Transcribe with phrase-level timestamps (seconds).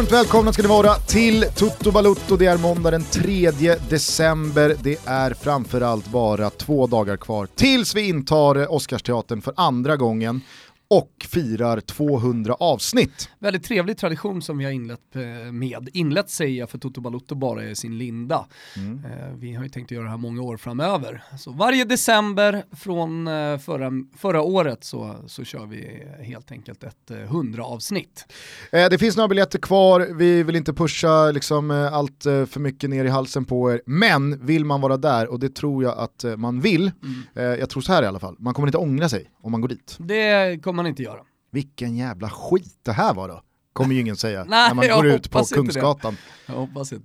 [0.00, 2.36] Varmt välkomna ska ni vara till Toto Balutto.
[2.36, 3.50] Det är måndag den 3
[3.90, 4.76] december.
[4.82, 10.40] Det är framförallt bara två dagar kvar tills vi intar Oscarsteatern för andra gången
[10.90, 13.30] och firar 200 avsnitt.
[13.38, 15.88] Väldigt trevlig tradition som vi har inlett eh, med.
[15.92, 18.46] Inlett säger jag för Toto Balotto bara i sin linda.
[18.76, 19.04] Mm.
[19.04, 21.22] Eh, vi har ju tänkt att göra det här många år framöver.
[21.38, 27.10] Så varje december från eh, förra, förra året så, så kör vi helt enkelt ett
[27.10, 28.26] 100 avsnitt.
[28.70, 33.08] Det finns några biljetter kvar, vi vill inte pusha liksom allt för mycket ner i
[33.08, 36.90] halsen på er, men vill man vara där, och det tror jag att man vill,
[37.34, 37.58] mm.
[37.60, 39.68] jag tror så här i alla fall, man kommer inte ångra sig om man går
[39.68, 39.96] dit.
[39.98, 41.20] Det kommer man inte göra.
[41.52, 45.06] Vilken jävla skit det här var då kommer ju ingen säga Nej, när man går
[45.06, 46.16] ut på Kungsgatan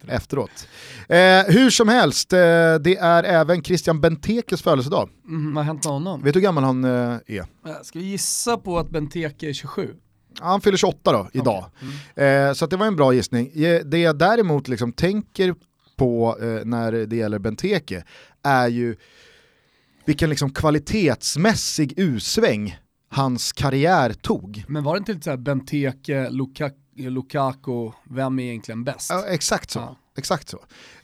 [0.07, 0.67] efteråt.
[1.09, 2.39] Eh, hur som helst, eh,
[2.81, 5.09] det är även Christian Bentekes födelsedag.
[5.27, 6.21] Mm, vad har hänt med honom?
[6.21, 6.89] Vet du hur gammal han eh,
[7.27, 7.39] är?
[7.39, 7.45] Eh,
[7.83, 9.93] ska vi gissa på att Benteke är 27?
[10.39, 11.65] Han fyller 28 då, idag.
[11.75, 11.89] Okay.
[12.15, 12.47] Mm.
[12.49, 13.51] Eh, så det var en bra gissning.
[13.85, 15.55] Det jag däremot liksom tänker
[15.95, 18.03] på eh, när det gäller Benteke
[18.43, 18.95] är ju
[20.05, 22.77] vilken liksom kvalitetsmässig usväng
[23.09, 24.63] hans karriär tog.
[24.67, 29.09] Men var det inte lite såhär Benteke, Lukaku, Lukaku, vem är egentligen bäst?
[29.09, 29.79] Ja, exakt så.
[29.79, 29.95] Ja.
[30.17, 30.57] Exakt så.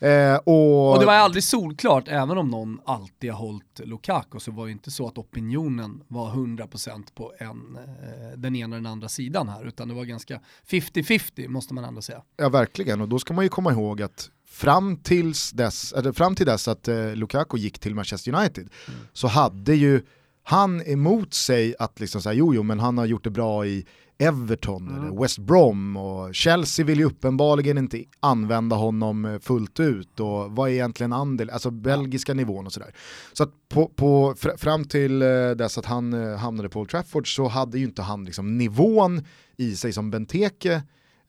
[0.06, 0.94] Eh, och...
[0.94, 1.00] och...
[1.00, 4.92] det var aldrig solklart, även om någon alltid har hållit Lukaku så var det inte
[4.92, 9.68] så att opinionen var 100% på en, eh, den ena eller den andra sidan här,
[9.68, 12.22] utan det var ganska 50-50 måste man ändå säga.
[12.38, 16.36] Ja verkligen, och då ska man ju komma ihåg att fram, tills dess, eller fram
[16.36, 19.00] till dess att eh, Lukaku gick till Manchester United mm.
[19.14, 20.02] så hade ju
[20.44, 23.86] han emot sig att liksom säga jo jo men han har gjort det bra i
[24.18, 25.02] Everton mm.
[25.02, 30.52] eller West Brom och Chelsea vill ju uppenbarligen inte använda honom eh, fullt ut och
[30.52, 32.96] vad är egentligen andel, alltså belgiska nivån och sådär.
[33.34, 37.36] Så att på, på, fram till eh, dess att han eh, hamnade på Old Trafford
[37.36, 39.26] så hade ju inte han liksom nivån
[39.58, 40.82] i sig som Benteke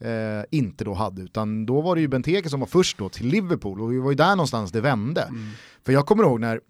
[0.04, 3.26] eh, inte då hade, utan då var det ju Benteke som var först då till
[3.26, 5.22] Liverpool och det var ju där någonstans det vände.
[5.22, 5.48] Mm.
[5.84, 6.60] För jag kommer ihåg när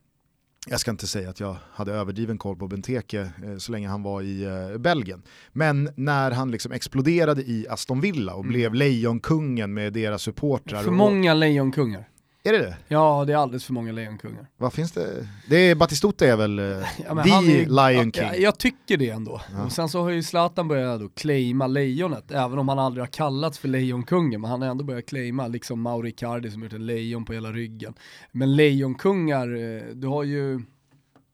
[0.69, 4.03] jag ska inte säga att jag hade överdriven koll på Benteke eh, så länge han
[4.03, 5.23] var i eh, Belgien.
[5.53, 8.53] Men när han liksom exploderade i Aston Villa och mm.
[8.53, 10.83] blev lejonkungen med deras supportrar.
[10.83, 12.09] För många lejonkungar.
[12.45, 12.77] Är det det?
[12.89, 14.47] Ja, det är alldeles för många lejonkungar.
[14.57, 15.29] Vad finns det?
[15.49, 16.65] det är, Batistuta är väl uh,
[17.07, 18.25] ja, the är, Lion King?
[18.25, 19.41] Ja, jag tycker det ändå.
[19.53, 19.65] Ja.
[19.65, 23.13] Och sen så har ju Zlatan börjat då claima lejonet, även om han aldrig har
[23.13, 26.87] kallats för lejonkungen, men han har ändå börjat claima, liksom Mauri Cardi som gjort en
[26.87, 27.95] lejon på hela ryggen.
[28.33, 30.55] Men lejonkungar, eh, du har ju,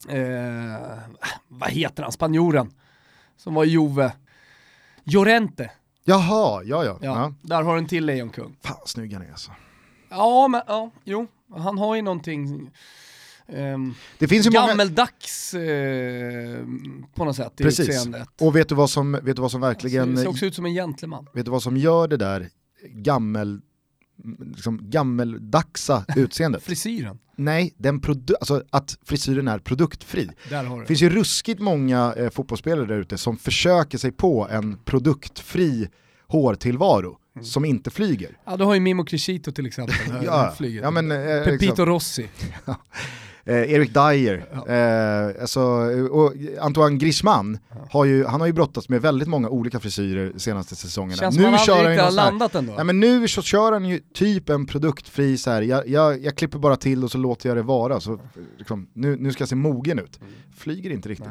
[0.09, 0.99] eh,
[1.49, 2.71] vad heter han, spanjoren,
[3.37, 4.13] som var Jove,
[5.05, 5.71] Llorente.
[6.05, 6.99] Jaha, ja ja.
[7.03, 8.57] ja, Där har du en till lejonkung.
[8.63, 9.53] Fan snygg han är alltså.
[10.11, 11.27] Ja, men ja, jo,
[11.57, 12.71] han har ju någonting
[13.53, 15.65] Um, det finns ju gammeldags många...
[15.65, 16.59] eh,
[17.15, 17.89] på något sätt i Precis.
[17.89, 18.29] utseendet.
[18.41, 20.15] Och vet du vad som, vet du vad som verkligen...
[20.15, 21.27] Det ser också ut som en gentleman.
[21.35, 22.49] Vet du vad som gör det där
[22.83, 23.61] gammel,
[24.55, 26.63] liksom gammeldagsa utseendet?
[26.63, 27.19] Frisyren?
[27.37, 28.03] Nej, den
[28.41, 30.31] alltså att frisyren är produktfri.
[30.51, 35.89] Det finns ju ruskigt många eh, fotbollsspelare där ute som försöker sig på en produktfri
[36.27, 37.45] hårtillvaro mm.
[37.45, 38.39] som inte flyger.
[38.45, 39.97] Ja, du har ju Mimo Crescito till exempel.
[40.25, 41.87] ja, ja, men, eh, Pepito liksom.
[41.87, 42.29] Rossi.
[43.49, 44.67] eh, Erik Dyer, ja.
[44.69, 45.61] eh, alltså,
[46.11, 47.77] och Antoine Griezmann, ja.
[47.91, 51.17] har ju, han har ju brottats med väldigt många olika frisyrer de senaste säsongerna.
[51.17, 52.75] Känns nu som han aldrig riktigt har landat ändå.
[52.77, 55.63] Ja, men nu så kör han ju typ en produktfri så här.
[55.63, 58.01] Jag, jag, jag klipper bara till och så låter jag det vara.
[58.01, 58.21] Så,
[58.59, 60.21] liksom, nu, nu ska jag se mogen ut.
[60.21, 60.33] Mm.
[60.57, 61.29] Flyger inte riktigt.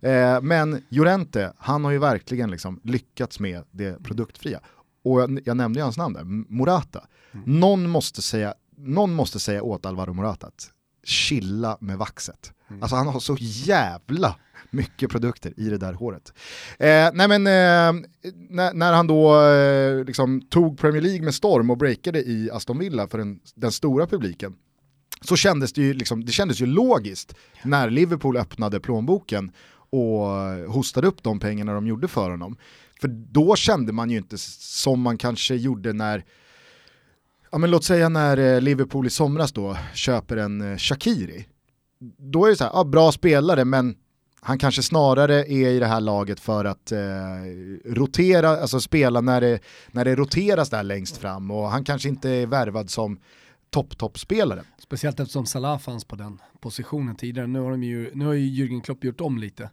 [0.00, 4.60] Nej, eh, men Jorente, han har ju verkligen liksom lyckats med det produktfria
[5.02, 6.24] och jag, jag nämnde ju hans namn där,
[6.54, 7.04] Morata.
[7.32, 7.60] Mm.
[7.60, 10.70] Någon, måste säga, någon måste säga åt Alvaro Morata att
[11.04, 12.52] chilla med vaxet.
[12.70, 12.82] Mm.
[12.82, 14.36] Alltså han har så jävla
[14.70, 16.32] mycket produkter i det där håret.
[16.78, 18.02] Eh, nej men eh,
[18.50, 22.78] när, när, han då eh, liksom tog Premier League med storm och breakade i Aston
[22.78, 24.54] Villa för den, den stora publiken
[25.20, 29.52] så kändes det ju, liksom, det kändes ju logiskt när Liverpool öppnade plånboken
[29.90, 30.26] och
[30.72, 32.56] hostade upp de pengarna de gjorde för honom.
[33.02, 36.24] För då kände man ju inte som man kanske gjorde när,
[37.50, 41.46] ja men låt säga när eh, Liverpool i somras då köper en eh, Shakiri.
[42.18, 43.94] Då är det så här, ja, bra spelare men
[44.40, 46.98] han kanske snarare är i det här laget för att eh,
[47.84, 49.60] rotera, alltså spela när det,
[49.90, 53.20] när det roteras där längst fram och han kanske inte är värvad som
[53.70, 54.62] topp-topp-spelare.
[54.78, 57.46] Speciellt eftersom Salah fanns på den positionen tidigare.
[57.46, 59.70] Nu har, de ju, nu har ju Jürgen Klopp gjort om lite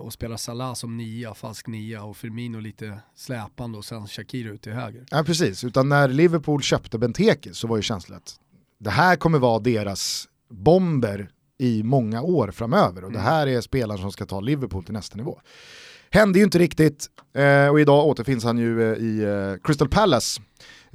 [0.00, 4.62] och spelar Salah som nia, falsk nia och Firmino lite släpande och sen Shakira ut
[4.62, 5.06] till höger.
[5.10, 8.36] Ja precis, utan när Liverpool köpte Benteke så var ju känslan att
[8.78, 13.12] det här kommer vara deras bomber i många år framöver och mm.
[13.12, 15.40] det här är spelare som ska ta Liverpool till nästa nivå.
[16.10, 20.42] Hände ju inte riktigt eh, och idag återfinns han ju eh, i eh, Crystal Palace.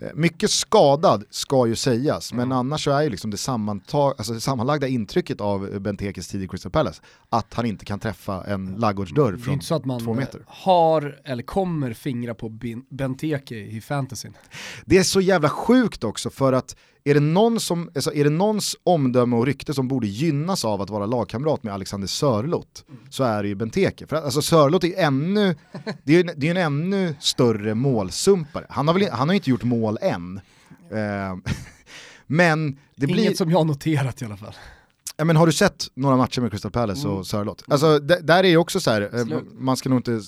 [0.02, 2.48] Eh, mycket skadad ska ju sägas, mm.
[2.50, 6.44] men annars så är ju liksom det, sammantag, alltså det sammanlagda intrycket av Bentekes tid
[6.44, 9.46] i Crystal Palace att han inte kan träffa en laggårdsdörr från två meter.
[9.46, 12.50] Det är inte så att man har eller kommer fingra på
[12.90, 14.34] Benteke i fantasyn.
[14.86, 18.30] Det är så jävla sjukt också för att är det, någon som, alltså är det
[18.30, 23.02] någons omdöme och rykte som borde gynnas av att vara lagkamrat med Alexander Sörlott mm.
[23.10, 24.08] så är det ju Benteke.
[24.08, 25.56] För alltså Sörlott är ännu,
[26.04, 28.66] det är, det är en ännu större målsumpare.
[28.70, 30.42] Han har, väl, han har inte gjort mål än.
[30.92, 31.54] Eh,
[32.28, 33.34] men det Inget blir...
[33.34, 34.56] som jag har noterat i alla fall.
[35.20, 37.18] Ja, men har du sett några matcher med Crystal Palace mm.
[37.18, 37.64] och Sörlott?
[37.68, 40.22] Alltså där är det också så här, eh, man ska nog inte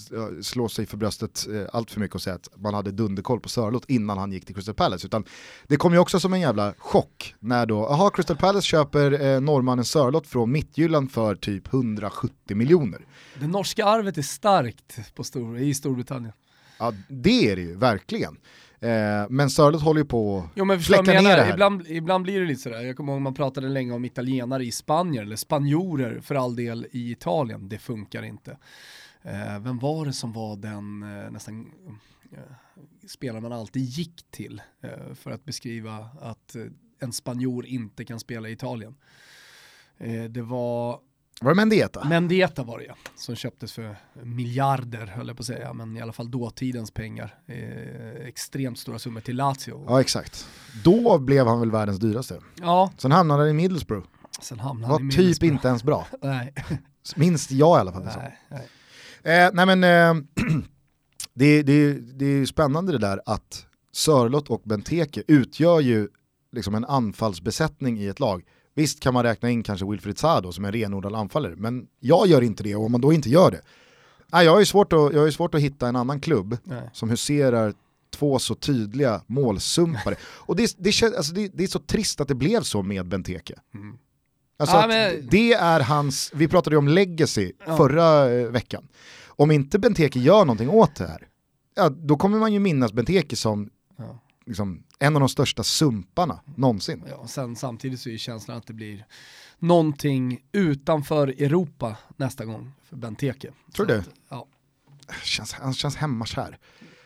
[0.43, 3.49] slå sig för bröstet eh, allt för mycket och säga att man hade dunderkoll på
[3.49, 5.23] Sörlott innan han gick till Crystal Palace, utan
[5.67, 9.41] det kom ju också som en jävla chock när då, aha Crystal Palace köper eh,
[9.41, 13.05] norrmannen Sörlott från Mittjylland för typ 170 miljoner.
[13.39, 16.33] Det norska arvet är starkt på stor, i Storbritannien.
[16.79, 18.37] Ja det är det ju, verkligen.
[18.81, 21.53] Eh, men Sörlott håller ju på att fläcka ner det här.
[21.53, 24.71] Ibland, ibland blir det lite sådär, jag kommer ihåg man pratade länge om italienare i
[24.71, 28.57] Spanien, eller spanjorer för all del i Italien, det funkar inte.
[29.21, 31.71] Eh, vem var det som var den eh, nästan
[32.31, 32.39] eh,
[33.07, 36.63] spelare man alltid gick till eh, för att beskriva att eh,
[36.99, 38.95] en spanjor inte kan spela i Italien?
[40.29, 40.99] det var
[41.41, 42.03] var det Mendieta?
[42.03, 46.01] Mendieta var det ja, som köptes för miljarder höll jag på att säga, men i
[46.01, 47.35] alla fall dåtidens pengar.
[47.45, 49.85] Eh, extremt stora summor till Lazio.
[49.87, 50.47] Ja exakt.
[50.83, 52.39] Då blev han väl världens dyraste.
[52.55, 52.91] Ja.
[52.97, 54.07] Sen hamnade han i Middlesbrough.
[54.41, 56.07] Sen hamnade var han i typ inte ens bra.
[56.21, 56.53] nej.
[57.15, 58.03] Minst jag i alla fall.
[58.03, 58.67] Nej, nej.
[59.23, 60.23] Eh, nej men eh,
[61.33, 66.09] det, det, det är spännande det där att Sörlott och Benteke utgör ju
[66.51, 70.65] liksom en anfallsbesättning i ett lag Visst kan man räkna in kanske Wilfried Sado som
[70.65, 73.61] en renodlad anfallare, men jag gör inte det och om man då inte gör det,
[74.27, 76.89] nej, jag har ju svårt att, jag har svårt att hitta en annan klubb nej.
[76.93, 77.73] som huserar
[78.09, 80.15] två så tydliga målsumpare.
[80.23, 83.55] och det, det, alltså det, det, är så trist att det blev så med Benteke.
[83.73, 83.97] Mm.
[84.57, 85.27] Alltså ja, men...
[85.31, 87.77] Det är hans, vi pratade ju om legacy ja.
[87.77, 88.87] förra eh, veckan.
[89.27, 91.27] Om inte Benteke gör någonting åt det här,
[91.75, 96.39] ja, då kommer man ju minnas Benteke som ja liksom, en av de största sumparna
[96.55, 97.03] någonsin.
[97.09, 99.05] Ja, sen, samtidigt så är känslan att det blir
[99.59, 103.51] någonting utanför Europa nästa gång för Benteke.
[103.75, 104.03] Tror du?
[104.29, 104.47] ja.
[105.23, 106.57] Känns, han känns hemmakär.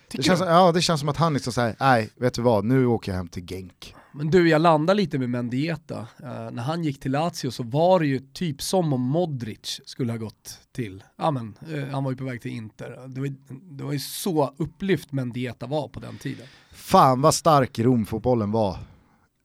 [0.07, 2.86] Det känns, ja, det känns som att han liksom säger, nej vet du vad, nu
[2.86, 3.95] åker jag hem till Genk.
[4.17, 6.00] Men du, jag landar lite med Mendieta.
[6.00, 10.13] Uh, när han gick till Lazio så var det ju typ som om Modric skulle
[10.13, 13.07] ha gått till, ja men, uh, han var ju på väg till Inter.
[13.07, 13.35] Det var,
[13.77, 16.47] det var ju så upplyft Mendieta var på den tiden.
[16.71, 18.77] Fan vad stark Romfotbollen var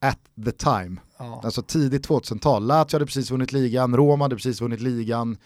[0.01, 0.97] at the time.
[1.17, 1.41] Ja.
[1.43, 2.67] Alltså tidigt 2000-tal.
[2.67, 5.37] Lazio hade precis vunnit ligan, Roma hade precis vunnit ligan.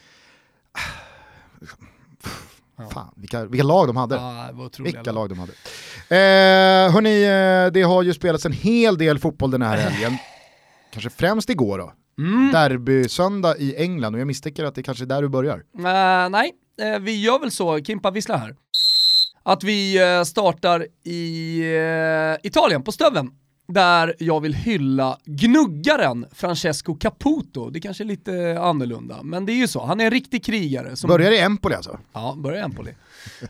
[2.78, 2.90] Ja.
[2.90, 4.16] Fan, vilka, vilka lag de hade.
[4.16, 5.54] Ja, vilka lag de hade.
[6.10, 10.18] Eh, hörni, eh, det har ju spelats en hel del fotboll den här helgen.
[10.92, 11.94] Kanske främst igår då.
[12.18, 12.52] Mm.
[12.52, 15.58] Derby-söndag i England och jag misstänker att det kanske är där du börjar.
[15.58, 16.52] Uh, nej,
[16.82, 18.56] uh, vi gör väl så, Kimpa vissla här.
[19.44, 21.64] Att vi uh, startar i
[22.44, 23.32] Italien, på Stöven
[23.68, 27.70] där jag vill hylla gnuggaren Francesco Caputo.
[27.70, 29.86] Det kanske är lite annorlunda, men det är ju så.
[29.86, 30.96] Han är en riktig krigare.
[30.96, 31.08] Som...
[31.08, 32.00] Börjar i Empoli alltså?
[32.14, 32.92] Ja, börjar i Empoli.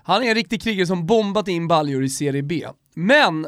[0.04, 2.68] Han är en riktig krigare som bombat in baljor i Serie B.
[2.96, 3.48] Men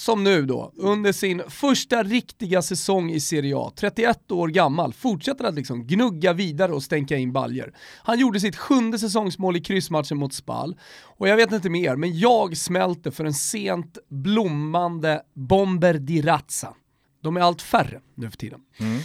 [0.00, 5.44] som nu då, under sin första riktiga säsong i Serie A, 31 år gammal, fortsätter
[5.44, 7.74] att liksom gnugga vidare och stänka in baljer.
[8.02, 12.18] Han gjorde sitt sjunde säsongsmål i kryssmatchen mot Spal, och jag vet inte mer, men
[12.18, 16.74] jag smälter för en sent blommande Bomber di Razza.
[17.22, 18.60] De är allt färre nu för tiden.
[18.78, 19.00] Mm.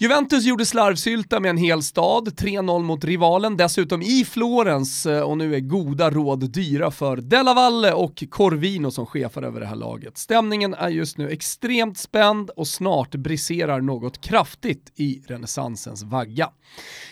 [0.00, 5.38] Juventus gjorde slarvsylta med en hel stad, 3-0 mot rivalen, dessutom i Florens eh, och
[5.38, 9.76] nu är goda råd dyra för Della Valle och Corvino som chefar över det här
[9.76, 10.18] laget.
[10.18, 16.50] Stämningen är just nu extremt spänd och snart briserar något kraftigt i renässansens vagga.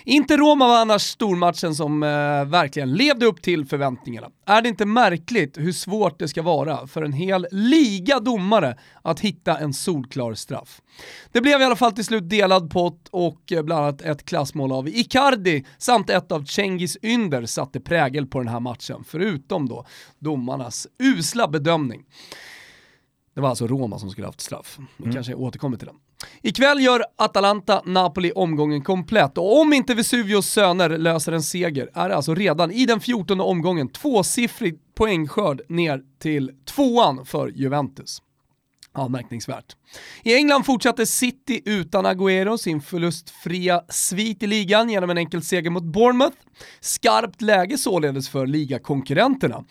[0.05, 2.09] Inte Roma var annars stormatchen som eh,
[2.45, 4.29] verkligen levde upp till förväntningarna.
[4.47, 9.21] Är det inte märkligt hur svårt det ska vara för en hel liga domare att
[9.21, 10.81] hitta en solklar straff?
[11.33, 14.73] Det blev i alla fall till slut delad pott och eh, bland annat ett klassmål
[14.73, 19.87] av Icardi samt ett av Cengiz Ynder satte prägel på den här matchen, förutom då
[20.19, 22.05] domarnas usla bedömning.
[23.35, 24.79] Det var alltså Roma som skulle haft straff.
[24.97, 25.15] Vi mm.
[25.15, 25.97] kanske återkommer till den.
[26.43, 32.09] Ikväll gör Atalanta Napoli omgången komplett och om inte Vesuvios söner löser en seger är
[32.09, 38.23] det alltså redan i den 14 omgången tvåsiffrig poängskörd ner till tvåan för Juventus.
[38.97, 39.77] Anmärkningsvärt.
[40.23, 45.71] I England fortsatte City utan Agüero sin förlustfria svit i ligan genom en enkel seger
[45.71, 46.37] mot Bournemouth.
[46.81, 49.65] Skarpt läge således för ligakonkurrenterna.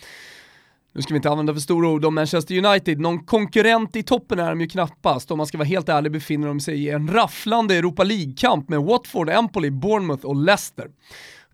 [0.93, 4.39] Nu ska vi inte använda för stora ord om Manchester United, någon konkurrent i toppen
[4.39, 5.31] är de ju knappast.
[5.31, 8.79] Om man ska vara helt ärlig befinner de sig i en rafflande Europa League-kamp med
[8.79, 10.87] Watford, Empoli, Bournemouth och Leicester.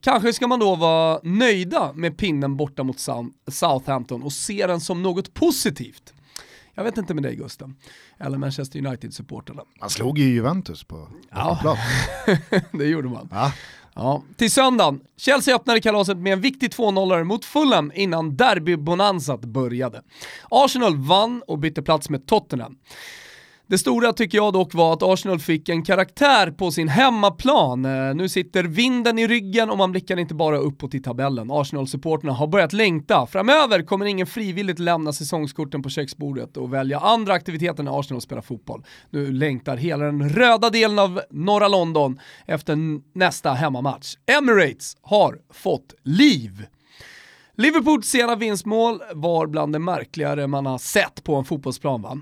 [0.01, 2.99] Kanske ska man då vara nöjda med pinnen borta mot
[3.47, 6.13] Southampton och se den som något positivt.
[6.75, 7.75] Jag vet inte med dig Gusten,
[8.17, 9.61] eller Manchester United-supporterna.
[9.79, 11.77] Man slog ju Juventus på ja.
[12.71, 13.29] det gjorde man.
[13.31, 13.53] Ja.
[13.93, 14.23] Ja.
[14.37, 20.01] Till söndagen, Chelsea öppnade kalaset med en viktig 2-0 mot Fulham innan derbybonanzat började.
[20.49, 22.77] Arsenal vann och bytte plats med Tottenham.
[23.71, 27.85] Det stora tycker jag dock var att Arsenal fick en karaktär på sin hemmaplan.
[27.85, 31.51] Eh, nu sitter vinden i ryggen och man blickar inte bara uppåt i tabellen.
[31.51, 33.25] Arsenal-supporterna har börjat längta.
[33.25, 38.41] Framöver kommer ingen frivilligt lämna säsongskorten på köksbordet och välja andra aktiviteter när Arsenal spelar
[38.41, 38.83] fotboll.
[39.09, 42.77] Nu längtar hela den röda delen av norra London efter
[43.17, 44.15] nästa hemmamatch.
[44.37, 46.65] Emirates har fått liv.
[47.57, 52.17] Liverpools sena vinstmål var bland det märkligare man har sett på en fotbollsplan va?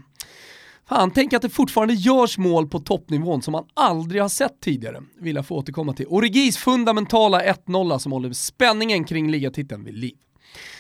[0.89, 5.03] Fan, tänk att det fortfarande görs mål på toppnivån som man aldrig har sett tidigare,
[5.19, 6.05] vill jag få återkomma till.
[6.08, 10.15] Origis fundamentala 1-0 som håller spänningen kring ligatiteln vid liv.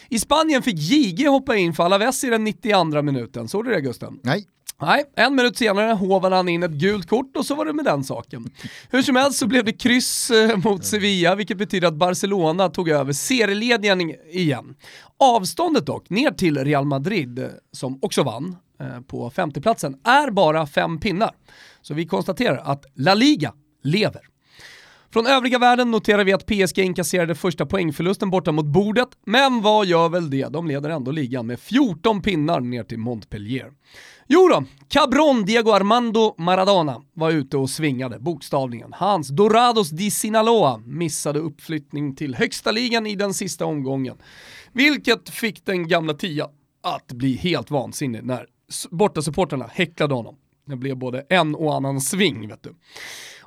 [0.09, 3.81] I Spanien fick JG hoppa in för Alaves i den 92 minuten, såg du det
[3.81, 4.19] Gusten?
[4.23, 4.45] Nej.
[4.81, 7.85] Nej, en minut senare hovade han in ett gult kort och så var det med
[7.85, 8.51] den saken.
[8.89, 12.89] Hur som helst så blev det kryss eh, mot Sevilla, vilket betyder att Barcelona tog
[12.89, 14.75] över serieledningen igen.
[15.17, 20.99] Avståndet dock, ner till Real Madrid, som också vann, eh, på femteplatsen är bara fem
[20.99, 21.31] pinnar.
[21.81, 24.21] Så vi konstaterar att La Liga lever.
[25.13, 29.85] Från övriga världen noterar vi att PSG inkasserade första poängförlusten borta mot bordet, men vad
[29.85, 30.47] gör väl det?
[30.47, 33.71] De leder ändå ligan med 14 pinnar ner till Montpellier.
[34.27, 38.93] Jo då, Cabron Diego Armando Maradona var ute och svingade, bokstavligen.
[38.93, 44.17] Hans Dorados di Sinaloa missade uppflyttning till högsta ligan i den sista omgången.
[44.73, 46.47] Vilket fick den gamla tia
[46.83, 48.45] att bli helt vansinnig när
[48.91, 50.35] bortasupportrarna häcklade honom.
[50.65, 52.75] Det blev både en och annan sving vet du.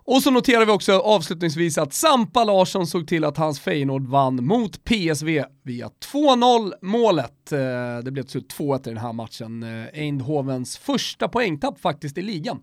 [0.05, 4.45] Och så noterar vi också avslutningsvis att Sampa Larsson såg till att hans Feyenoord vann
[4.45, 7.53] mot PSV via 2-0 målet.
[7.53, 7.59] Eh,
[8.05, 9.63] det blev till 2-1 i den här matchen.
[9.63, 12.61] Eh, Eindhovens första poängtapp faktiskt i ligan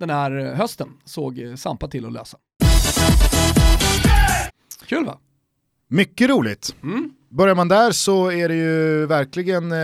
[0.00, 2.38] den här hösten såg Sampa till att lösa.
[4.86, 5.18] Kul va?
[5.88, 6.74] Mycket roligt.
[6.82, 7.10] Mm.
[7.28, 9.78] Börjar man där så är det ju verkligen eh,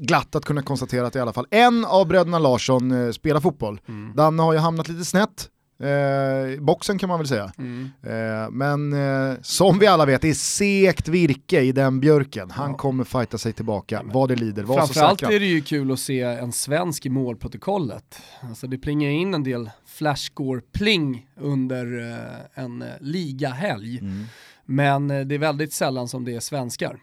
[0.00, 3.80] glatt att kunna konstatera att i alla fall en av bröderna Larsson eh, spelar fotboll.
[3.88, 4.16] Mm.
[4.16, 5.48] Danne har ju hamnat lite snett,
[5.82, 7.52] eh, boxen kan man väl säga.
[7.58, 7.90] Mm.
[8.02, 12.50] Eh, men eh, som vi alla vet, det är sekt virke i den björken.
[12.50, 12.76] Han ja.
[12.76, 14.62] kommer fighta sig tillbaka, vad det lider.
[14.62, 18.22] Var Framförallt är det ju kul att se en svensk i målprotokollet.
[18.40, 23.98] Alltså det plingar in en del flashscore-pling under eh, en ligahelg.
[23.98, 24.24] Mm.
[24.66, 26.98] Men eh, det är väldigt sällan som det är svenskar.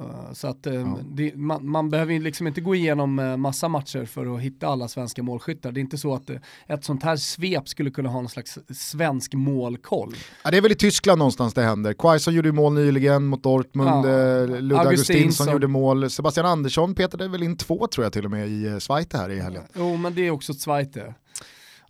[0.00, 0.98] Eh, så att eh, ja.
[1.04, 5.22] det, man, man, behöver liksom inte gå igenom massa matcher för att hitta alla svenska
[5.22, 5.72] målskyttar.
[5.72, 6.30] Det är inte så att
[6.66, 10.14] ett sånt här svep skulle kunna ha någon slags svensk målkoll.
[10.44, 11.92] Ja, det är väl i Tyskland någonstans det händer.
[11.92, 14.46] Quaison gjorde mål nyligen mot Dortmund, ja.
[14.46, 18.48] Ludde Augustinsson gjorde mål, Sebastian Andersson petade väl in två tror jag till och med
[18.48, 19.62] i Zweite här i helgen.
[19.74, 21.14] Jo men det är också Zweite.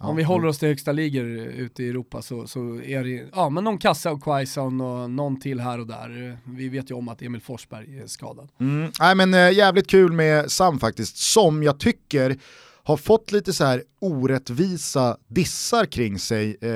[0.04, 3.48] Om vi håller oss till högsta ligor ute i Europa så, så är det ja,
[3.48, 6.38] men någon kassa av Quaison och någon till här och där.
[6.44, 8.48] Vi vet ju om att Emil Forsberg är skadad.
[8.60, 8.90] Mm.
[9.00, 12.36] Nej, men, äh, jävligt kul med Sam faktiskt, som jag tycker
[12.86, 16.70] har fått lite så här orättvisa dissar kring sig eh,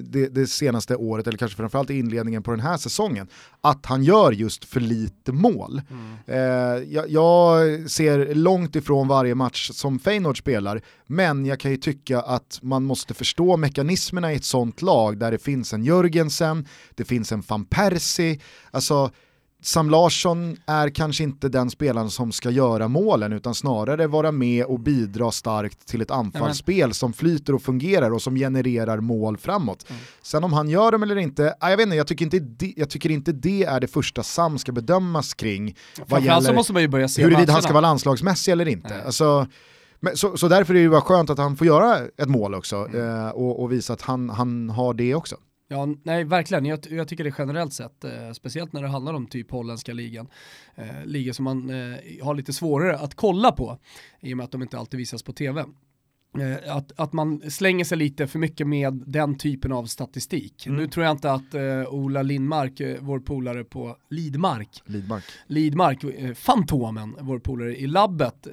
[0.00, 3.28] det, det, senaste året, eller kanske framförallt i inledningen på den här säsongen,
[3.60, 5.82] att han gör just för lite mål.
[5.90, 6.16] Mm.
[6.26, 11.76] Eh, jag, jag, ser långt ifrån varje match som Feyenoord spelar, men jag kan ju
[11.76, 16.66] tycka att man måste förstå mekanismerna i ett sånt lag där det finns en Jörgensen,
[16.94, 19.10] det finns en van Persie, alltså
[19.62, 24.64] Sam Larsson är kanske inte den spelaren som ska göra målen utan snarare vara med
[24.64, 29.90] och bidra starkt till ett anfallsspel som flyter och fungerar och som genererar mål framåt.
[29.90, 30.02] Mm.
[30.22, 32.90] Sen om han gör dem eller inte, jag vet inte, jag tycker inte, det, jag
[32.90, 35.76] tycker inte det är det första Sam ska bedömas kring.
[36.06, 39.02] Vad gäller måste man ju börja se huruvida han ska vara landslagsmässig eller inte.
[39.06, 39.46] Alltså,
[40.00, 42.54] men, så, så därför är det ju bara skönt att han får göra ett mål
[42.54, 43.24] också mm.
[43.24, 45.36] eh, och, och, visa att han, han har det också.
[45.68, 46.64] Ja, nej verkligen.
[46.64, 50.28] Jag, jag tycker det generellt sett, eh, speciellt när det handlar om typ holländska ligan,
[50.74, 53.78] eh, ligor som man eh, har lite svårare att kolla på
[54.20, 55.64] i och med att de inte alltid visas på tv.
[56.40, 60.66] Eh, att, att man slänger sig lite för mycket med den typen av statistik.
[60.66, 60.78] Mm.
[60.78, 66.04] Nu tror jag inte att uh, Ola Lindmark, uh, vår polare på Lidmark, Lidmark, Lidmark
[66.04, 68.46] uh, Fantomen, vår polare i labbet,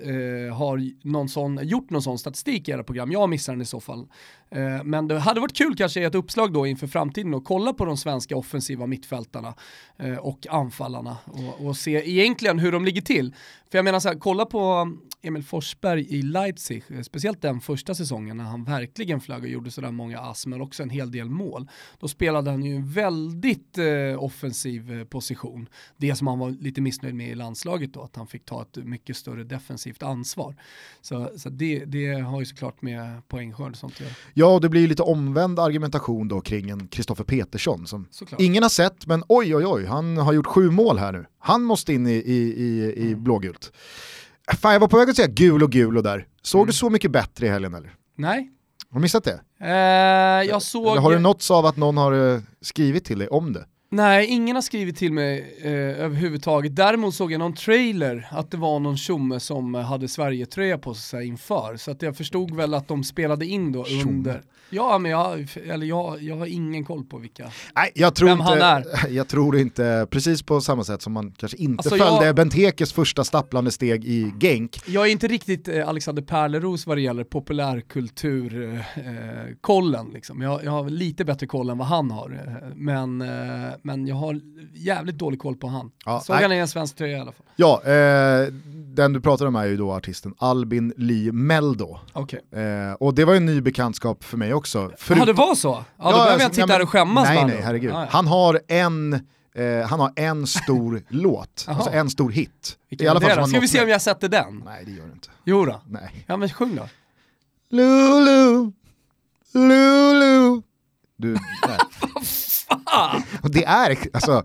[0.53, 3.11] har någon sån, gjort någon sån statistik i era program.
[3.11, 4.07] Jag missar den i så fall.
[4.53, 7.73] Eh, men det hade varit kul kanske i ett uppslag då inför framtiden att kolla
[7.73, 9.53] på de svenska offensiva mittfältarna
[9.97, 13.35] eh, och anfallarna och, och se egentligen hur de ligger till.
[13.71, 17.95] För jag menar så här, kolla på eh, Emil Forsberg i Leipzig, speciellt den första
[17.95, 21.29] säsongen när han verkligen flög och gjorde sådär många ass men också en hel del
[21.29, 21.69] mål.
[21.99, 25.69] Då spelade han ju en väldigt eh, offensiv position.
[25.97, 28.85] Det som han var lite missnöjd med i landslaget då, att han fick ta ett
[28.85, 30.55] mycket större defensivt ansvar.
[31.01, 34.13] Så, så det, det har ju såklart med poängskörd och sånt att göra.
[34.33, 38.41] Ja, det blir lite omvänd argumentation då kring en Kristoffer Petersson som såklart.
[38.41, 41.25] ingen har sett, men oj oj oj, han har gjort sju mål här nu.
[41.39, 43.23] Han måste in i, i, i, i mm.
[43.23, 43.71] blågult.
[44.61, 46.27] Fan jag var på väg att säga gul och gul och där.
[46.41, 46.67] Såg mm.
[46.67, 47.93] du Så Mycket Bättre i helgen eller?
[48.17, 48.51] Nej.
[48.89, 49.41] Har du missat det?
[49.61, 50.87] Eh, jag såg...
[50.87, 53.65] Eller har du nåtts av att någon har eh, skrivit till dig om det?
[53.95, 56.75] Nej, ingen har skrivit till mig eh, överhuvudtaget.
[56.75, 61.27] Däremot såg jag någon trailer att det var någon tjomme som hade Sverige-tröja på sig
[61.27, 61.77] inför.
[61.77, 64.41] Så att jag förstod väl att de spelade in då under.
[64.73, 68.39] Ja, men jag, eller jag, jag har ingen koll på vilka, Nej, jag tror vem
[68.39, 68.85] inte, han är.
[69.09, 72.93] Jag tror inte, precis på samma sätt som man kanske inte alltså följde jag, Bentekes
[72.93, 74.79] första stapplande steg i Genk.
[74.85, 80.07] Jag är inte riktigt eh, Alexander Perleros vad det gäller populärkulturkollen.
[80.07, 80.41] Eh, liksom.
[80.41, 82.31] jag, jag har lite bättre koll än vad han har.
[82.31, 83.27] Eh, men, eh,
[83.83, 84.41] men jag har
[84.73, 85.91] jävligt dålig koll på han.
[86.05, 87.45] Ja, Såg han i en svensk tröja i alla fall.
[87.55, 91.99] Ja, eh, den du pratar om är ju då artisten Albin Lee Meldo.
[92.13, 92.39] Okay.
[92.61, 94.91] Eh, och det var ju en ny bekantskap för mig också.
[94.97, 95.19] Förut...
[95.19, 95.83] Ja det var så?
[95.97, 97.91] Ja, då ja, behöver jag inte sitta här och skämmas Nej nej, herregud.
[97.91, 98.07] Ah, ja.
[98.09, 99.19] Han har en
[99.55, 102.77] Eh, han har en stor låt, alltså en stor hit.
[102.89, 104.63] Vilken I alla fall Ska vi se om jag sätter den?
[104.65, 105.29] Nej det gör du inte.
[105.43, 105.81] Jo då.
[105.87, 106.25] Nej.
[106.27, 106.87] Ja men sjung då.
[107.69, 108.71] Lulu,
[109.53, 110.61] Lulu.
[111.17, 111.37] Du,
[113.41, 114.43] Och det är, alltså,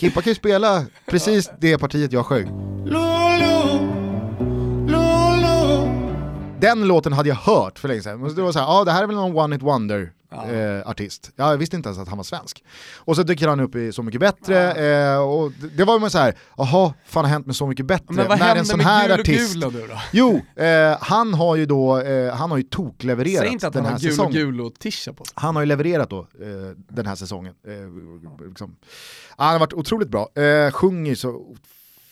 [0.00, 2.48] Kippa kan ju spela precis det partiet jag sjöng.
[6.60, 8.34] Den låten hade jag hört för länge sedan.
[8.34, 10.50] Det var såhär, ja ah, det här är väl någon one hit wonder ja.
[10.50, 11.30] eh, artist.
[11.36, 12.64] Jag visste inte ens att han var svensk.
[12.96, 14.72] Och så dyker han upp i Så Mycket Bättre,
[15.12, 18.04] eh, och det var ju så här, jaha, fan har hänt med Så Mycket Bättre?
[18.08, 19.54] Men vad När en sån här artist...
[19.54, 20.00] Gul då?
[20.12, 23.84] Jo, eh, han har ju då, eh, han har ju toklevererat Säg inte att han
[23.84, 25.32] har gul och gul och tisha på sig.
[25.36, 27.54] Han har ju levererat då, eh, den här säsongen.
[27.66, 28.76] Eh, liksom.
[29.36, 30.28] Han har varit otroligt bra,
[30.72, 31.56] sjunger så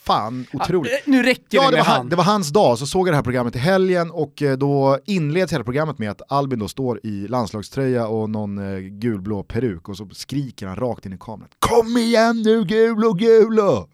[0.09, 0.93] fan otroligt.
[0.93, 2.09] Ja, nu räcker ja, det, det med var, han.
[2.09, 4.99] Det var hans dag, så såg jag det här programmet i helgen och eh, då
[5.05, 9.89] inleds hela programmet med att Albin då står i landslagströja och någon eh, gulblå peruk
[9.89, 11.51] och så skriker han rakt in i kameran.
[11.59, 13.89] Kom igen nu gulo gulo!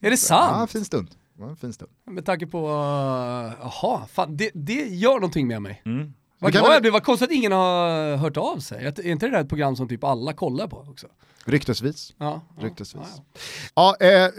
[0.00, 0.56] Är det sant?
[0.60, 1.08] Ja, fin stund.
[1.38, 1.90] Ja, fin stund.
[2.10, 2.68] Med tanke på,
[3.60, 5.82] jaha, uh, det, det gör någonting med mig.
[5.84, 6.12] Mm.
[6.38, 8.84] Vad glad jag blir, vad konstigt att ingen har hört av sig.
[8.84, 11.06] Är inte det där ett program som typ alla kollar på också?
[11.44, 12.14] Ryktesvis.
[12.18, 13.02] Ja, Ryktesvis.
[13.16, 13.22] Ja,
[13.74, 13.96] ja.
[14.00, 14.30] ja eh,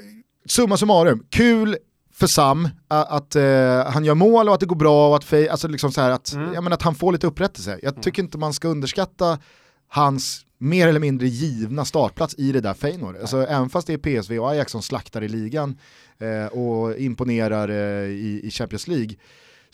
[0.47, 1.77] summa summarum, kul
[2.13, 3.43] för Sam att, uh,
[3.85, 6.53] han gör mål och att det går bra och att, alltså liksom så att, mm.
[6.53, 7.79] jag menar, att han får lite upprättelse.
[7.81, 8.01] Jag mm.
[8.01, 9.39] tycker inte man ska underskatta
[9.87, 13.15] hans mer eller mindre givna startplats i det där Feyenoord.
[13.17, 15.77] Alltså, även fast det är PSV och Ajax som slaktar i ligan
[16.17, 19.15] eh, och imponerar eh, i, i Champions League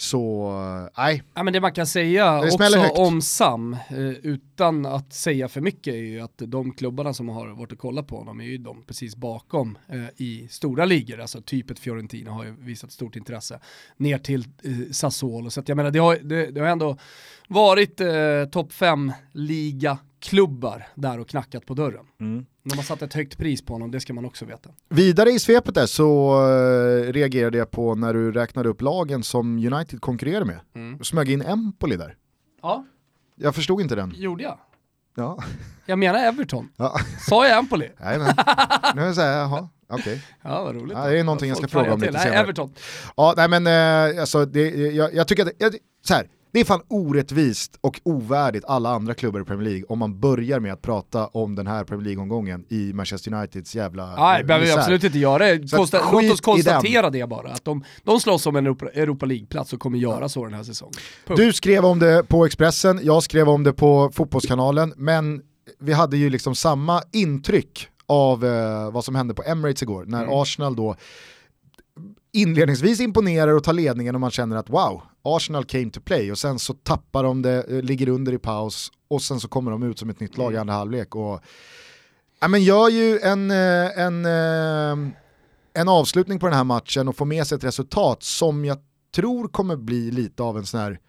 [0.04, 0.52] så,
[0.98, 1.24] nej.
[1.34, 2.98] Ja, men det man kan säga det också högt.
[2.98, 7.48] om Sam, eh, utan att säga för mycket, är ju att de klubbarna som har
[7.48, 11.42] varit och kollat på honom är ju de precis bakom eh, i stora ligor, alltså
[11.42, 13.60] typet Fiorentina har ju visat stort intresse,
[13.98, 15.50] ner till eh, Sassuolo.
[15.50, 16.98] Så att jag menar, det har, det, det har ändå
[17.48, 22.06] varit eh, topp 5-liga klubbar där och knackat på dörren.
[22.20, 22.46] Mm.
[22.64, 24.70] De har satt ett högt pris på honom, det ska man också veta.
[24.90, 29.74] Vidare i svepet där så uh, reagerade jag på när du räknade upp lagen som
[29.74, 30.60] United konkurrerar med.
[30.76, 30.98] Mm.
[30.98, 32.16] Du smög in Empoli där.
[32.62, 32.86] Ja.
[33.36, 34.14] Jag förstod inte den.
[34.16, 34.58] Gjorde jag?
[35.16, 35.44] Ja.
[35.86, 36.70] Jag menar Everton.
[36.78, 36.96] Ja.
[37.30, 37.90] Sa jag Empoli?
[38.00, 38.36] Nej men,
[38.96, 39.70] nu är jag säga, jaha.
[39.88, 40.02] Okej.
[40.02, 40.20] Okay.
[40.42, 40.98] Ja, vad roligt.
[40.98, 42.30] Ja, det är någonting jag ska fråga om lite senare.
[42.30, 42.74] Nej, Everton.
[43.16, 46.66] Ja, nej men eh, alltså, det, jag, jag tycker att, jag, så här, det är
[46.66, 50.82] fan orättvist och ovärdigt alla andra klubbar i Premier League om man börjar med att
[50.82, 55.04] prata om den här Premier League-omgången i Manchester Uniteds jävla Nej, det behöver vi absolut
[55.04, 55.60] inte göra.
[55.72, 59.74] Konsta låt oss konstatera det bara, att de, de slåss om en Europa, Europa League-plats
[59.74, 60.94] och kommer göra så den här säsongen.
[61.28, 61.38] Punkt.
[61.38, 65.42] Du skrev om det på Expressen, jag skrev om det på Fotbollskanalen, men
[65.80, 70.24] vi hade ju liksom samma intryck av eh, vad som hände på Emirates igår, när
[70.24, 70.34] mm.
[70.34, 70.96] Arsenal då
[72.34, 76.38] inledningsvis imponerar och tar ledningen och man känner att wow, Arsenal came to play och
[76.38, 79.84] sen så tappar de det, eh, ligger under i paus och sen så kommer de
[79.84, 81.42] ut som ett nytt lag i andra halvlek och
[82.40, 85.14] ja, men gör ju en, eh, en, eh,
[85.74, 88.78] en avslutning på den här matchen och får med sig ett resultat som jag
[89.16, 91.00] tror kommer bli lite av en sån här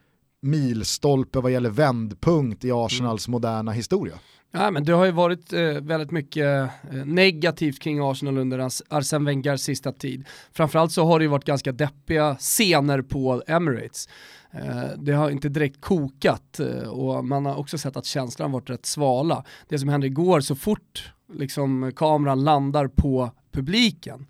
[0.43, 3.33] milstolpe vad gäller vändpunkt i Arsenals mm.
[3.33, 4.15] moderna historia.
[4.57, 9.25] Ja, men det har ju varit eh, väldigt mycket eh, negativt kring Arsenal under Arsene
[9.25, 10.25] Wengers sista tid.
[10.53, 14.09] Framförallt så har det ju varit ganska deppiga scener på Emirates.
[14.53, 18.71] Eh, det har inte direkt kokat eh, och man har också sett att känslan varit
[18.71, 19.45] rätt svala.
[19.69, 24.27] Det som hände igår, så fort liksom, kameran landar på publiken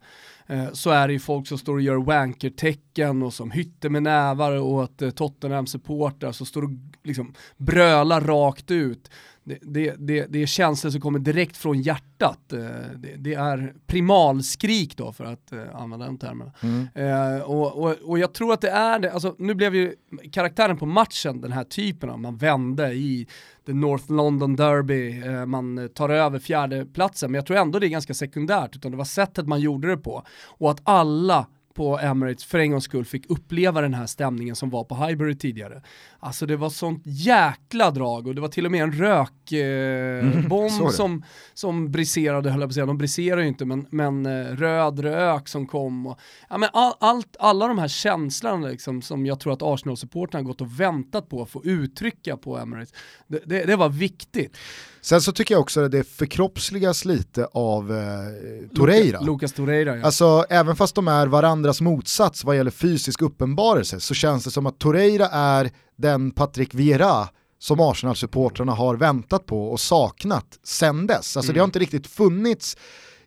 [0.47, 4.03] eh, så är det ju folk som står och gör wanker-tecken och som hytter med
[4.03, 6.71] nävar åt eh, Tottenham-supportrar som står och
[7.03, 9.11] liksom brölar rakt ut
[9.45, 12.53] det, det, det, är känslor som kommer direkt från hjärtat.
[12.53, 12.59] Eh,
[12.97, 16.51] det, det är primalskrik då för att uh, använda den termen.
[16.63, 17.37] Mm.
[17.37, 19.95] Uh, och, och, och, jag tror att det är det, alltså nu blev ju
[20.33, 23.27] karaktären på matchen den här typen av, man vände i
[23.67, 27.89] the North London Derby, man tar över fjärde platsen men jag tror ändå det är
[27.89, 30.25] ganska sekundärt utan det var sättet man gjorde det på.
[30.59, 34.71] Och att alla på Emirates för en gångs skull fick uppleva den här stämningen som
[34.71, 35.83] var på Highbury tidigare.
[36.19, 40.79] Alltså det var sånt jäkla drag och det var till och med en rökbomb eh,
[40.79, 44.27] mm, som, som briserade, höll jag på att säga, de briserar ju inte men, men
[44.27, 46.07] eh, röd rök som kom.
[46.07, 50.43] Och, ja, men all, allt, alla de här känslorna liksom, som jag tror att Arsenal-supportrarna
[50.43, 52.95] gått och väntat på att få uttrycka på Emirates,
[53.27, 54.57] det, det, det var viktigt.
[55.05, 59.21] Sen så tycker jag också att det förkroppsligas lite av eh, Torreira.
[59.21, 60.05] Lucas Torreira ja.
[60.05, 64.67] Alltså även fast de är varandras motsats vad gäller fysisk uppenbarelse så känns det som
[64.67, 71.37] att Torreira är den Patrick Vieira som Arsenal-supportrarna har väntat på och saknat sen dess.
[71.37, 71.55] Alltså mm.
[71.55, 72.77] det har inte riktigt funnits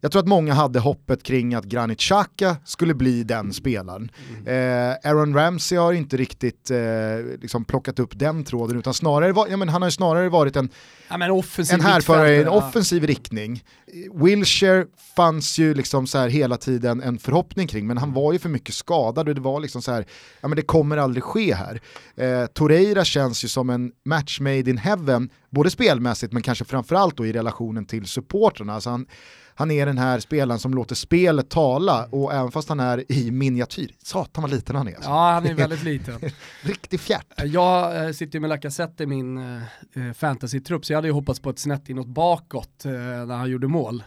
[0.02, 4.12] jag tror att många hade hoppet kring att Granit Xhaka skulle bli den spelaren.
[4.30, 4.92] Mm.
[4.92, 6.78] Eh, Aaron Ramsey har inte riktigt eh,
[7.42, 10.70] liksom plockat upp den tråden utan snarare, var, ja, men han har snarare varit en,
[11.08, 11.16] ja,
[11.72, 13.64] en härförare i en offensiv riktning.
[14.14, 18.40] Wilshire fanns ju liksom så här hela tiden en förhoppning kring men han var ju
[18.40, 20.06] för mycket skadad och det var liksom så här,
[20.42, 21.82] ja men det kommer aldrig ske här.
[22.16, 27.18] Eh, Torreira känns ju som en match made in heaven, både spelmässigt men kanske framförallt
[27.18, 28.74] då i relationen till supportrarna.
[28.74, 29.06] Alltså han,
[29.60, 33.32] han är den här spelaren som låter spelet tala och även fast han är i
[33.32, 34.96] miniatyr, satan vad liten han är.
[34.96, 35.10] Alltså.
[35.10, 36.20] Ja han är väldigt liten.
[36.62, 37.26] Riktig fjärt.
[37.46, 41.40] Jag äh, sitter ju med Lacazette i min äh, fantasy-trupp så jag hade ju hoppats
[41.40, 44.04] på ett snett inåt bakåt när han gjorde mål.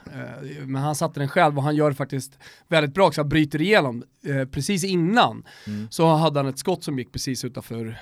[0.64, 4.04] Men han satte den själv och han gör faktiskt väldigt bra också, han bryter igenom.
[4.50, 5.88] precis innan mm.
[5.90, 7.98] så hade han ett skott som gick precis utanför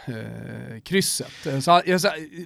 [0.85, 1.65] krysset.
[1.65, 1.83] Så han,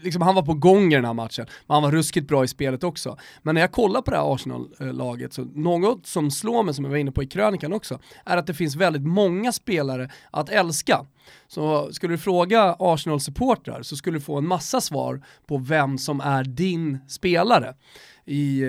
[0.03, 2.49] liksom, han var på gång i den här matchen, men han var ruskigt bra i
[2.49, 3.19] spelet också.
[3.43, 5.33] Men när jag kollar på det här Arsenal laget.
[5.33, 8.47] Så något som slår mig, som jag var inne på i krönikan också, är att
[8.47, 11.07] det finns väldigt många spelare att älska.
[11.49, 16.21] Så skulle du fråga Arsenal-supportrar så skulle du få en massa svar på vem som
[16.21, 17.75] är din spelare
[18.25, 18.69] i, eh,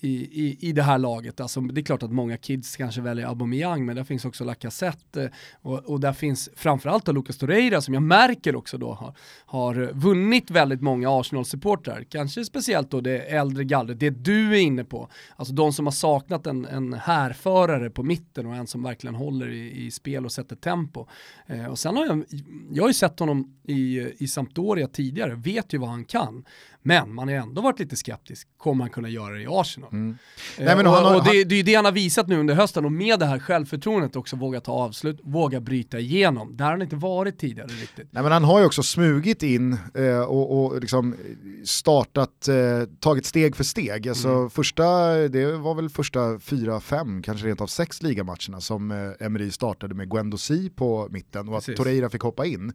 [0.00, 1.40] i, i, i det här laget.
[1.40, 5.22] Alltså, det är klart att många kids kanske väljer Aubameyang, men där finns också Lacazette
[5.22, 5.30] eh,
[5.62, 9.14] och, och där finns framförallt Lucas Torreira som jag märker också då har,
[9.46, 12.04] har vunnit väldigt många Arsenal-supportrar.
[12.08, 15.08] Kanske speciellt då det äldre gallret, det du är inne på.
[15.36, 19.48] Alltså de som har saknat en, en härförare på mitten och en som verkligen håller
[19.48, 21.06] i, i spel och sätter tempo.
[21.46, 22.24] Eh, och sen har jag,
[22.72, 26.44] jag har ju sett honom i, i Sampdoria tidigare, vet ju vad han kan.
[26.86, 29.92] Men man har ändå varit lite skeptisk, kommer han kunna göra det i Arsenal?
[29.92, 30.18] Mm.
[30.58, 32.54] Eh, Nej, och, har, och det, det, är ju det han har visat nu under
[32.54, 36.56] hösten och med det här självförtroendet också våga ta avslut, våga bryta igenom.
[36.56, 38.08] Där har han inte varit tidigare riktigt.
[38.10, 41.16] Nej men han har ju också smugit in eh, och, och liksom
[41.64, 42.54] startat, eh,
[43.00, 44.08] tagit steg för steg.
[44.08, 44.50] Alltså mm.
[44.50, 49.50] första, det var väl första fyra, fem, kanske rent av sex ligamatcherna som eh, Emery
[49.50, 51.76] startade med Guendouzi på mitten och att Precis.
[51.76, 52.72] Torreira fick hoppa in.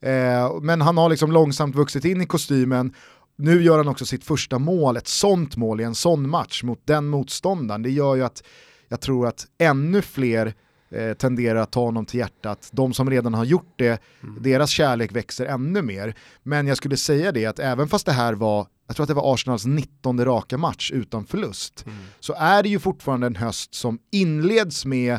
[0.00, 2.94] Eh, men han har liksom långsamt vuxit in i kostymen
[3.36, 6.86] nu gör han också sitt första mål, ett sånt mål i en sån match mot
[6.86, 7.82] den motståndaren.
[7.82, 8.42] Det gör ju att
[8.88, 10.54] jag tror att ännu fler
[10.90, 12.68] eh, tenderar att ta honom till hjärtat.
[12.72, 14.42] De som redan har gjort det, mm.
[14.42, 16.14] deras kärlek växer ännu mer.
[16.42, 19.14] Men jag skulle säga det att även fast det här var, jag tror att det
[19.14, 21.98] var Arsenals 19 raka match utan förlust, mm.
[22.20, 25.18] så är det ju fortfarande en höst som inleds med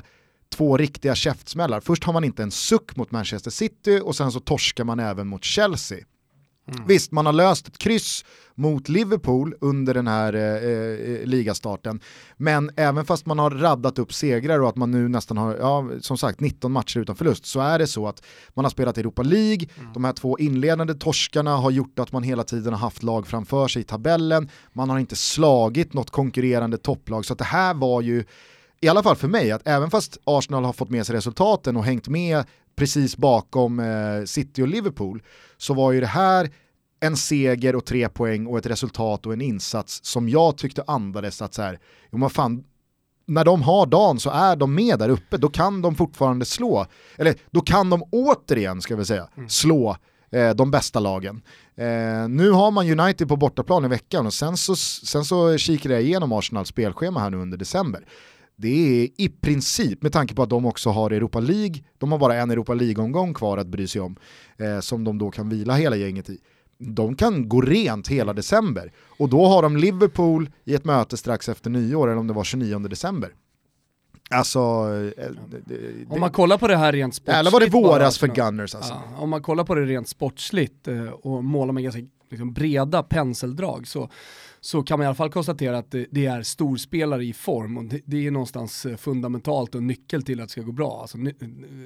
[0.55, 1.79] två riktiga käftsmällar.
[1.79, 5.27] Först har man inte en suck mot Manchester City och sen så torskar man även
[5.27, 5.99] mot Chelsea.
[6.67, 6.87] Mm.
[6.87, 11.99] Visst, man har löst ett kryss mot Liverpool under den här eh, eh, ligastarten,
[12.37, 15.89] men även fast man har raddat upp segrar och att man nu nästan har, ja,
[16.01, 18.23] som sagt, 19 matcher utan förlust, så är det så att
[18.53, 19.93] man har spelat Europa League, mm.
[19.93, 23.67] de här två inledande torskarna har gjort att man hela tiden har haft lag framför
[23.67, 28.01] sig i tabellen, man har inte slagit något konkurrerande topplag, så att det här var
[28.01, 28.23] ju
[28.83, 31.83] i alla fall för mig, att även fast Arsenal har fått med sig resultaten och
[31.83, 32.43] hängt med
[32.75, 35.23] precis bakom eh, City och Liverpool
[35.57, 36.51] så var ju det här
[36.99, 41.41] en seger och tre poäng och ett resultat och en insats som jag tyckte andades
[41.41, 41.79] att så här,
[42.11, 42.63] jo men fan,
[43.25, 46.85] när de har dagen så är de med där uppe, då kan de fortfarande slå,
[47.17, 49.49] eller då kan de återigen, ska vi säga, mm.
[49.49, 49.97] slå
[50.31, 51.41] eh, de bästa lagen.
[51.75, 55.93] Eh, nu har man United på bortaplan i veckan och sen så, sen så kikade
[55.93, 58.05] jag igenom Arsenals spelschema här nu under december.
[58.63, 62.19] Det är i princip, med tanke på att de också har Europa League, de har
[62.19, 64.15] bara en Europa League-omgång kvar att bry sig om,
[64.57, 66.37] eh, som de då kan vila hela gänget i.
[66.77, 71.49] De kan gå rent hela december och då har de Liverpool i ett möte strax
[71.49, 73.33] efter nyår, eller om det var 29 december.
[74.29, 74.59] Alltså,
[75.17, 75.25] eh,
[75.65, 77.39] det, om man kollar på det här rent sportsligt.
[77.39, 78.93] Eller var det våras för Gunners alltså.
[78.93, 83.03] Ja, om man kollar på det rent sportsligt eh, och målar med ganska liksom, breda
[83.03, 84.09] penseldrag så,
[84.65, 87.83] så kan man i alla fall konstatera att det, det är storspelare i form och
[87.83, 91.01] det, det, är någonstans eh, fundamentalt och nyckel till att det ska gå bra.
[91.01, 91.17] Alltså,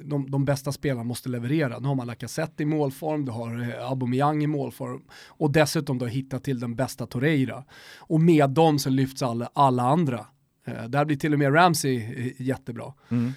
[0.04, 1.78] de, de bästa spelarna måste leverera.
[1.78, 6.06] Nu har man Lacazette i målform, du har eh, Aubameyang i målform och dessutom då
[6.06, 7.64] hitta till den bästa Torreira.
[7.98, 10.26] Och med dem så lyfts alla, alla andra
[10.66, 12.92] eh, där blir till och med Ramsey jättebra.
[13.08, 13.32] Mm.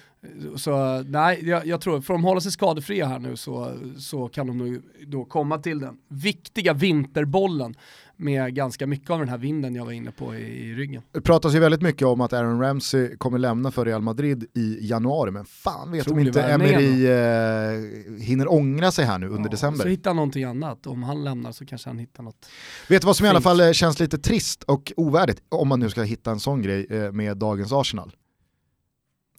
[0.56, 4.46] Så nej, jag, jag, tror, för de håller sig skadefria här nu så, så kan
[4.46, 7.74] de nog då komma till den viktiga vinterbollen
[8.16, 11.02] med ganska mycket av den här vinden jag var inne på i, ryggen.
[11.12, 14.78] Det pratas ju väldigt mycket om att Aaron Ramsey kommer lämna för Real Madrid i
[14.80, 19.50] januari, men fan vet om inte Emery eh, hinner ångra sig här nu under ja,
[19.50, 19.82] december.
[19.82, 22.46] Så hittar han någonting annat, om han lämnar så kanske han hittar något.
[22.88, 23.28] Vet du vad som fint.
[23.28, 26.40] i alla fall eh, känns lite trist och ovärdigt, om man nu ska hitta en
[26.40, 28.12] sån grej eh, med dagens Arsenal?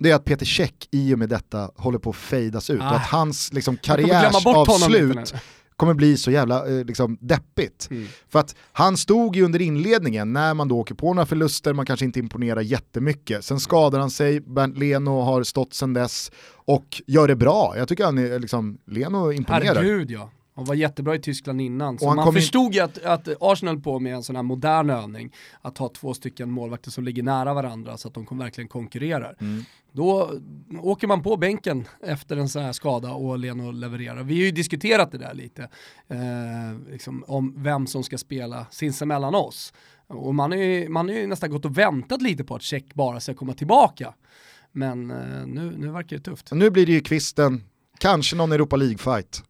[0.03, 2.89] Det är att Peter Käck i och med detta håller på att fejdas ut ah.
[2.89, 5.33] och att hans liksom, karriärsavslut
[5.75, 7.87] kommer bli så jävla eh, liksom, deppigt.
[7.91, 8.07] Mm.
[8.29, 11.85] För att han stod ju under inledningen när man då åker på några förluster, man
[11.85, 13.45] kanske inte imponerar jättemycket.
[13.45, 16.31] Sen skadar han sig, Bernt Leno har stått sen dess
[16.65, 17.73] och gör det bra.
[17.77, 19.75] Jag tycker han är liksom, Leno imponerar.
[19.75, 20.29] Herregud ja.
[20.55, 24.15] Han var jättebra i Tyskland innan, så man förstod ju att, att Arsenal på med
[24.15, 28.07] en sån här modern övning, att ha två stycken målvakter som ligger nära varandra så
[28.07, 29.35] att de verkligen konkurrerar.
[29.39, 29.63] Mm.
[29.91, 30.31] Då
[30.81, 34.23] åker man på bänken efter en sån här skada och Leno levererar.
[34.23, 35.69] Vi har ju diskuterat det där lite,
[36.07, 39.73] eh, liksom, om vem som ska spela sinsemellan oss.
[40.07, 42.93] Och man har ju, man är ju nästan gått och väntat lite på att Check
[42.93, 44.13] bara ska komma tillbaka.
[44.71, 46.51] Men eh, nu, nu verkar det tufft.
[46.51, 47.63] Nu blir det ju kvisten,
[47.97, 49.43] kanske någon Europa League-fight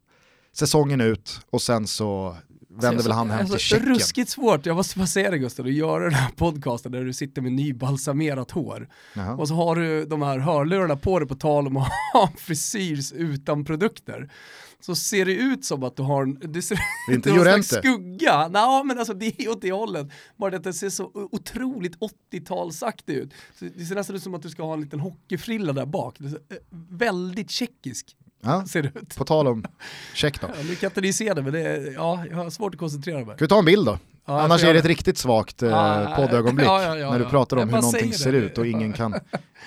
[0.53, 2.37] säsongen ut och sen så
[2.73, 3.89] vänder alltså, väl han hem alltså, till Tjeckien.
[3.89, 7.13] Ruskigt svårt, jag måste bara säga det Gustav, att göra den här podcasten där du
[7.13, 9.35] sitter med nybalsamerat hår Jaha.
[9.35, 13.13] och så har du de här hörlurarna på dig på tal om att ha frisyr
[13.15, 14.31] utan produkter.
[14.79, 18.47] Så ser det ut som att du har en, det ser det inte en skugga.
[18.47, 20.07] Nej men alltså det är åt det hållet.
[20.37, 21.97] Bara att det ser så otroligt
[22.31, 23.33] 80-talsaktigt ut.
[23.59, 26.15] Så det ser nästan ut som att du ska ha en liten hockeyfrilla där bak.
[26.19, 26.57] Det eh,
[26.89, 28.15] väldigt tjeckisk.
[28.43, 29.15] Ja, ser det ut.
[29.15, 29.65] På tal om
[30.13, 30.47] check då.
[30.57, 32.79] Ja, nu kan inte ni se det, men det är, ja, jag har svårt att
[32.79, 33.35] koncentrera mig.
[33.35, 33.99] Ska vi ta en bild då?
[34.25, 37.69] Ja, Annars är det ett riktigt svagt eh, poddögonblick ja, ja, när du pratar om
[37.69, 39.15] hur någonting ser ut och ingen kan,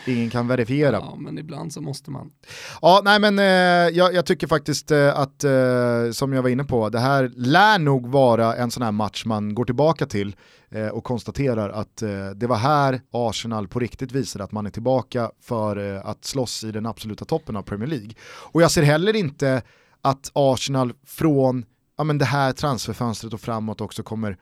[0.06, 0.96] ingen kan verifiera.
[1.06, 2.30] Ja, men ibland så måste man.
[2.82, 3.44] Ja, nej men eh,
[3.96, 7.78] jag, jag, tycker faktiskt eh, att, eh, som jag var inne på, det här lär
[7.78, 10.36] nog vara en sån här match man går tillbaka till
[10.70, 14.70] eh, och konstaterar att eh, det var här Arsenal på riktigt visade att man är
[14.70, 18.10] tillbaka för att slåss i den absoluta toppen av Premier League.
[18.26, 19.62] Och jag ser heller inte
[20.02, 21.64] att Arsenal från
[21.96, 24.36] ja, men det här transferfönstret och framåt också kommer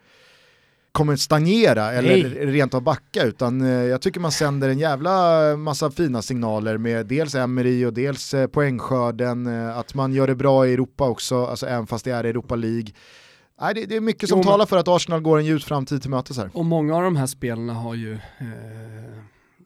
[0.92, 2.46] kommer stagnera eller Nej.
[2.46, 7.06] rent av backa utan eh, jag tycker man sänder en jävla massa fina signaler med
[7.06, 11.46] dels Emery och dels eh, poängskörden, eh, att man gör det bra i Europa också,
[11.46, 12.92] alltså även fast det är Europa League.
[13.60, 16.02] Nej, det, det är mycket som jo, talar för att Arsenal går en ljus framtid
[16.02, 16.50] till mötes här.
[16.52, 18.18] Och många av de här spelarna har ju eh,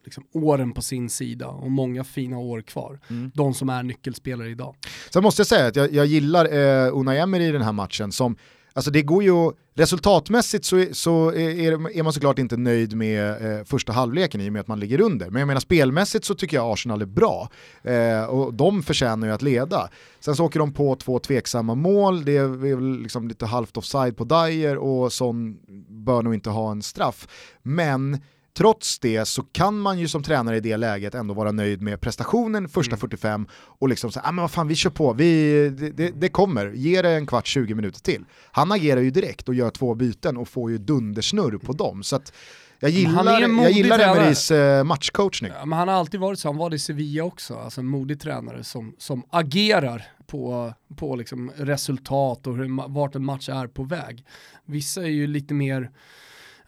[0.08, 3.00] liksom åren på sin sida och många fina år kvar.
[3.08, 3.30] Mm.
[3.34, 4.74] De som är nyckelspelare idag.
[5.10, 8.12] Sen måste jag säga att jag, jag gillar eh, Unai Emery i den här matchen
[8.12, 8.36] som
[8.72, 13.64] Alltså det går ju, resultatmässigt så, så är, är man såklart inte nöjd med eh,
[13.64, 15.30] första halvleken i och med att man ligger under.
[15.30, 17.48] Men jag menar spelmässigt så tycker jag Arsenal är bra.
[17.82, 19.88] Eh, och de förtjänar ju att leda.
[20.20, 24.16] Sen så åker de på två tveksamma mål, det är väl liksom lite halvt offside
[24.16, 27.28] på Dyer och sån bör nog inte ha en straff.
[27.62, 28.20] Men
[28.58, 32.00] Trots det så kan man ju som tränare i det läget ändå vara nöjd med
[32.00, 33.00] prestationen första mm.
[33.00, 36.28] 45 och liksom säga, ah, men vad fan vi kör på, vi, det, det, det,
[36.28, 38.24] kommer, ge det en kvart, 20 minuter till.
[38.50, 42.02] Han agerar ju direkt och gör två byten och får ju dundersnurr på dem.
[42.02, 42.32] Så att,
[42.80, 45.52] jag gillar, jag gillar Emerys eh, matchcoachning.
[45.58, 47.86] Ja, men han har alltid varit så, han var det i Sevilla också, alltså en
[47.86, 53.66] modig tränare som, som agerar på, på liksom resultat och hur, vart en match är
[53.66, 54.24] på väg.
[54.64, 55.90] Vissa är ju lite mer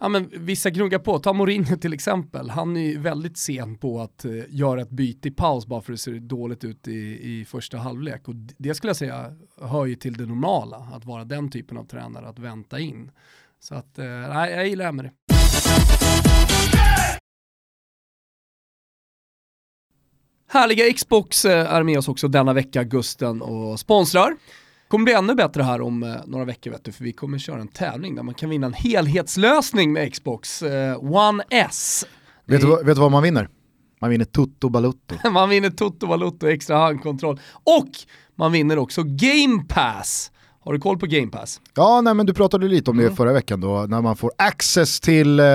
[0.01, 4.01] ja, men vissa gnuggar på, ta Mourinho till exempel, han är ju väldigt sen på
[4.01, 7.21] att eh, göra ett byte i paus bara för att det ser dåligt ut i,
[7.23, 8.29] i första halvlek.
[8.29, 11.85] Och det skulle jag säga hör ju till det normala, att vara den typen av
[11.85, 13.11] tränare, att vänta in.
[13.59, 15.11] Så att, uh, nej, jag gillar Emery.
[20.49, 24.37] Härliga Xbox eh, är med oss också denna vecka, Gusten, och sponsrar
[24.91, 27.61] kommer bli ännu bättre här om eh, några veckor vet du, för vi kommer köra
[27.61, 32.07] en tävling där man kan vinna en helhetslösning med Xbox eh, One S.
[32.47, 33.49] Vet du, vad- vet du vad man vinner?
[34.01, 35.15] Man vinner Tutto Balutto.
[35.31, 37.89] Man vinner Toto Valuto, extra handkontroll och
[38.37, 40.33] man vinner också Game Pass.
[40.65, 41.61] Har du koll på Game Pass?
[41.75, 43.11] Ja, nej, men du pratade lite om Mm.
[43.11, 45.47] det förra veckan då, när man får access till eh,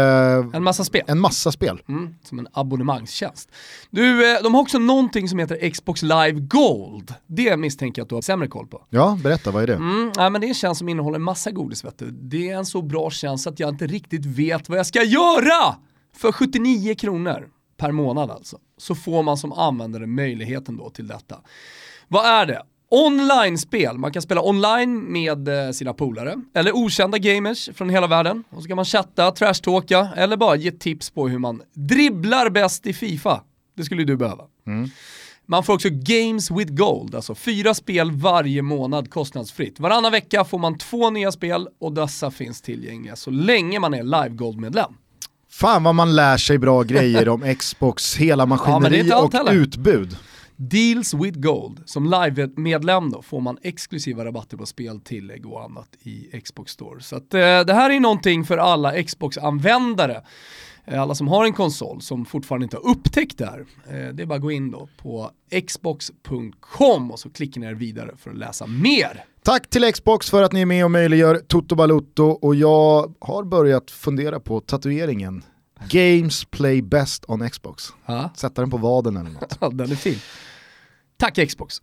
[0.54, 1.04] En massa spel.
[1.08, 1.82] en massa spel.
[1.88, 3.50] Mm, som en abonnemangstjänst.
[3.90, 7.14] Du, eh, de har också någonting som heter Xbox Live Gold.
[7.28, 8.82] Det misstänker jag att du har sämre koll på.
[8.90, 9.74] Ja, berätta, vad är det?
[9.76, 12.12] Mm, nej, men det är en tjänst som innehåller en massa godis vet du.
[12.12, 15.76] Det är en så bra tjänst att jag inte riktigt vet vad jag ska göra!
[16.18, 21.36] För 79 kronor per månad alltså, så får man som användare möjligheten då till detta.
[22.08, 22.62] Vad är det?
[22.96, 28.44] Online-spel, man kan spela online med eh, sina polare, eller okända gamers från hela världen.
[28.50, 32.86] Och så kan man chatta, trashtalka, eller bara ge tips på hur man dribblar bäst
[32.88, 33.42] i Fifa.
[33.78, 34.44] Det skulle ju du behöva.
[35.48, 39.80] Man får också Games with Gold, alltså fyra spel varje månad kostnadsfritt.
[39.80, 44.04] Varannan vecka får man två nya spel och dessa finns tillgängliga så länge man är
[44.04, 44.94] Live Gold-medlem.
[45.52, 49.54] Fan vad man lär sig bra grejer om Xbox, hela maskineri allt och heller.
[49.54, 50.18] utbud.
[50.58, 55.90] Deals with Gold, som live-medlem då får man exklusiva rabatter på spel, tillägg och annat
[56.04, 57.02] i Xbox Store.
[57.02, 60.22] Så att, eh, det här är någonting för alla Xbox-användare.
[60.86, 63.66] Eh, alla som har en konsol som fortfarande inte har upptäckt det här.
[63.88, 65.32] Eh, det är bara att gå in då på
[65.68, 69.24] xbox.com och så klickar ni er vidare för att läsa mer.
[69.44, 73.44] Tack till Xbox för att ni är med och möjliggör Toto Balutto och jag har
[73.44, 75.44] börjat fundera på tatueringen.
[75.90, 77.94] Games play best on Xbox.
[78.06, 79.58] Ja, Sätta den på vaden eller något.
[79.78, 80.20] den är fin.
[81.18, 81.82] Tack Xbox.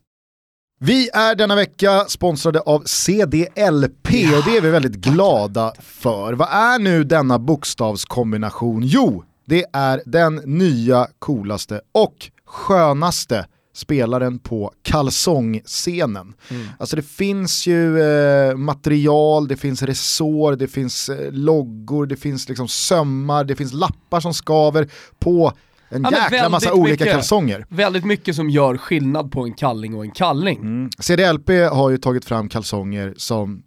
[0.81, 6.33] Vi är denna vecka sponsrade av CDLP och det är vi väldigt glada för.
[6.33, 8.83] Vad är nu denna bokstavskombination?
[8.83, 16.35] Jo, det är den nya, coolaste och skönaste spelaren på kalsongscenen.
[16.78, 22.48] Alltså det finns ju eh, material, det finns resår, det finns eh, loggor, det finns
[22.48, 25.52] liksom sömmar, det finns lappar som skaver på
[25.88, 27.14] en Ja, jäkla massa väldigt olika mycket.
[27.16, 27.66] kalsonger.
[27.68, 30.58] Väldigt mycket som gör skillnad på en kalling och en kalling.
[30.58, 30.90] Mm.
[30.98, 33.62] CDLP har ju tagit fram kalsonger som,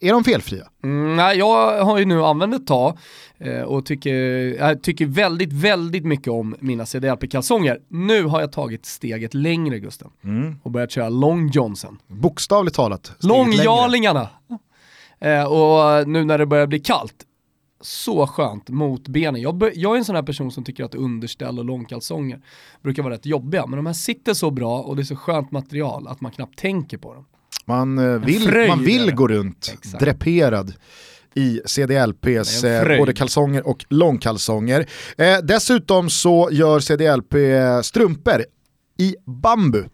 [0.00, 0.68] är de felfria?
[0.82, 2.98] Mm, nej, jag har ju nu använt ett tag
[3.38, 4.14] eh, och tycker,
[4.58, 7.80] jag tycker väldigt, väldigt mycket om mina CDLP-kalsonger.
[7.88, 10.10] Nu har jag tagit steget längre Gusten
[10.62, 11.98] och börjat köra Long Johnson.
[12.06, 13.12] Bokstavligt talat.
[13.20, 14.28] Långjarlingarna!
[15.20, 17.14] Eh, och nu när det börjar bli kallt,
[17.80, 19.40] så skönt mot benen.
[19.40, 22.40] Jag, jag är en sån här person som tycker att underställ och långkalsonger
[22.82, 25.50] brukar vara rätt jobbiga, men de här sitter så bra och det är så skönt
[25.50, 27.26] material att man knappt tänker på dem.
[27.64, 30.04] Man eh, vill, fröjd man vill gå runt Exakt.
[30.04, 30.72] dreperad
[31.34, 34.86] i CDLPs eh, både kalsonger och långkalsonger.
[35.18, 37.34] Eh, dessutom så gör CDLP
[37.84, 38.44] strumpor
[38.98, 39.84] i bambu.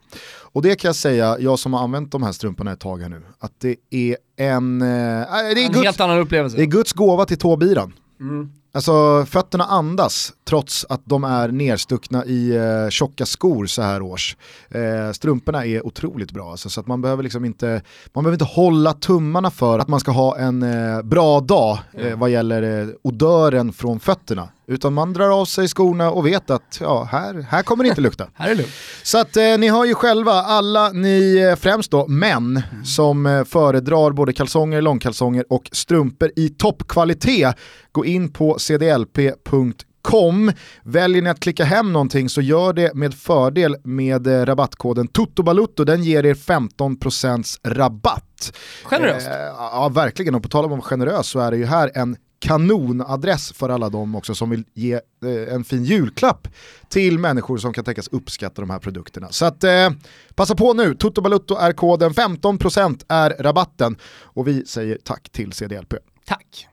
[0.53, 3.09] Och det kan jag säga, jag som har använt de här strumporna ett tag här
[3.09, 4.81] nu, att det är en...
[4.81, 6.57] Eh, det, är En Guds, helt annan upplevelse.
[6.57, 7.93] det är Guds gåva till tåbiran.
[8.19, 8.51] Mm.
[8.73, 14.37] Alltså fötterna andas trots att de är nerstuckna i eh, tjocka skor så här års.
[14.69, 17.81] Eh, strumporna är otroligt bra alltså, så att man behöver liksom inte,
[18.13, 22.17] man behöver inte hålla tummarna för att man ska ha en eh, bra dag eh,
[22.17, 24.49] vad gäller eh, odören från fötterna.
[24.71, 28.01] Utan man drar av sig skorna och vet att ja, här, här kommer det inte
[28.01, 28.27] lukta.
[28.33, 28.71] Här är lugnt.
[29.03, 33.43] Så att eh, ni hör ju själva, alla ni eh, främst då män som eh,
[33.43, 37.55] föredrar både kalsonger, långkalsonger och strumpor i toppkvalitet,
[37.91, 40.51] gå in på cdlp.com.
[40.83, 45.83] Väljer ni att klicka hem någonting så gör det med fördel med eh, rabattkoden TOTOBALUTTO,
[45.83, 48.53] den ger er 15% rabatt.
[48.83, 49.27] Generöst.
[49.27, 50.35] Eh, ja, verkligen.
[50.35, 53.69] Och på tal om att vara generös så är det ju här en kanonadress för
[53.69, 56.47] alla de också som vill ge eh, en fin julklapp
[56.89, 59.27] till människor som kan tänkas uppskatta de här produkterna.
[59.31, 59.89] Så att eh,
[60.35, 65.51] passa på nu, Toto Balutto är koden, 15% är rabatten och vi säger tack till
[65.53, 65.93] CDLP.
[66.25, 66.67] Tack.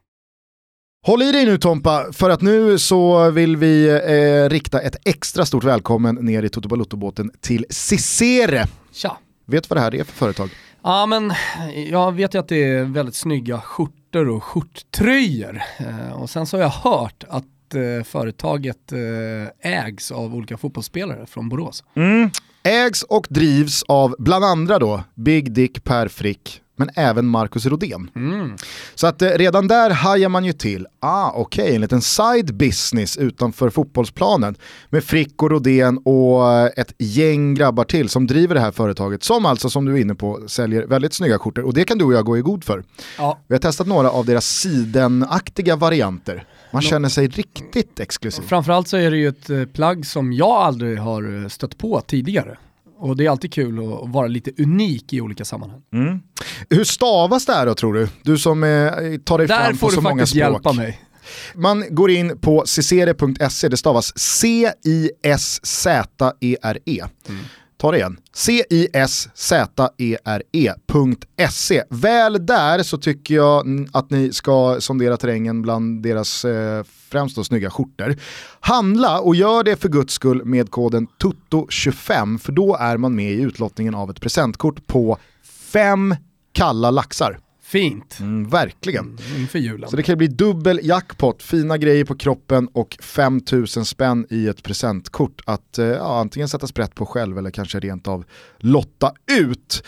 [1.07, 5.47] Håll i dig nu Tompa, för att nu så vill vi eh, rikta ett extra
[5.47, 8.67] stort välkommen ner i Toto Balutto-båten till Cicere.
[8.93, 9.17] Tja.
[9.47, 10.51] Vet du vad det här är för företag?
[10.83, 11.33] Ja men
[11.91, 15.63] jag vet ju att det är väldigt snygga skjortor och skjorttröjor.
[15.79, 17.45] Eh, och sen så har jag hört att
[17.75, 21.85] eh, företaget eh, ägs av olika fotbollsspelare från Borås.
[22.63, 28.11] Ägs och drivs av bland andra då Big Dick Per Frick, men även Marcus Rodén.
[28.95, 33.17] Så att eh, redan där hajar man ju till, ah okej, en liten side business
[33.17, 34.55] utanför fotbollsplanen
[34.91, 39.23] med Frick och Rodén och eh, ett gäng grabbar till som driver det här företaget
[39.25, 42.05] som alltså som du är inne på säljer väldigt snygga skjortor och det kan du
[42.05, 42.85] och jag gå i god för.
[43.19, 43.39] Ja.
[43.47, 46.45] Vi har testat några av deras sidenaktiga varianter.
[46.71, 48.43] Man känner sig riktigt exklusiv.
[48.43, 52.01] Framförallt så är det ju ett eh, plagg som jag aldrig har eh, stött på
[52.01, 52.59] tidigare.
[52.99, 55.83] Och det är alltid kul att vara lite unik i olika sammanhang.
[55.93, 56.21] Mm.
[56.71, 58.09] Hur stavas det här då tror du?
[58.23, 58.69] Du som eh,
[59.25, 60.01] tar dig Där fram på så många språk.
[60.01, 61.01] Där får du faktiskt hjälpa mig.
[61.55, 65.11] Man går in på cicere.se, det stavas C-I-S-Z-E-R-E.
[66.85, 67.09] -E.
[67.29, 67.45] Mm.
[67.79, 68.17] Ta det igen.
[68.33, 69.03] C-I-S-Z-E-R-E.se.
[71.91, 77.45] Väl där så tycker jag att ni ska sondera terrängen bland deras eh, främst då
[77.45, 78.17] snygga skjortor.
[78.61, 83.33] Handla och gör det för guds skull med koden TUTTO25 för då är man med
[83.33, 85.19] i utlottningen av ett presentkort på
[85.73, 86.17] fem
[86.53, 87.39] kalla laxar.
[87.69, 88.21] Fint.
[88.21, 89.05] Mm, verkligen.
[89.05, 89.91] Mm, inför julen.
[89.91, 94.63] Så det kan bli dubbel jackpot, fina grejer på kroppen och 5000 spänn i ett
[94.63, 98.25] presentkort att eh, ja, antingen sätta sprätt på själv eller kanske rent av
[98.59, 99.83] lotta ut.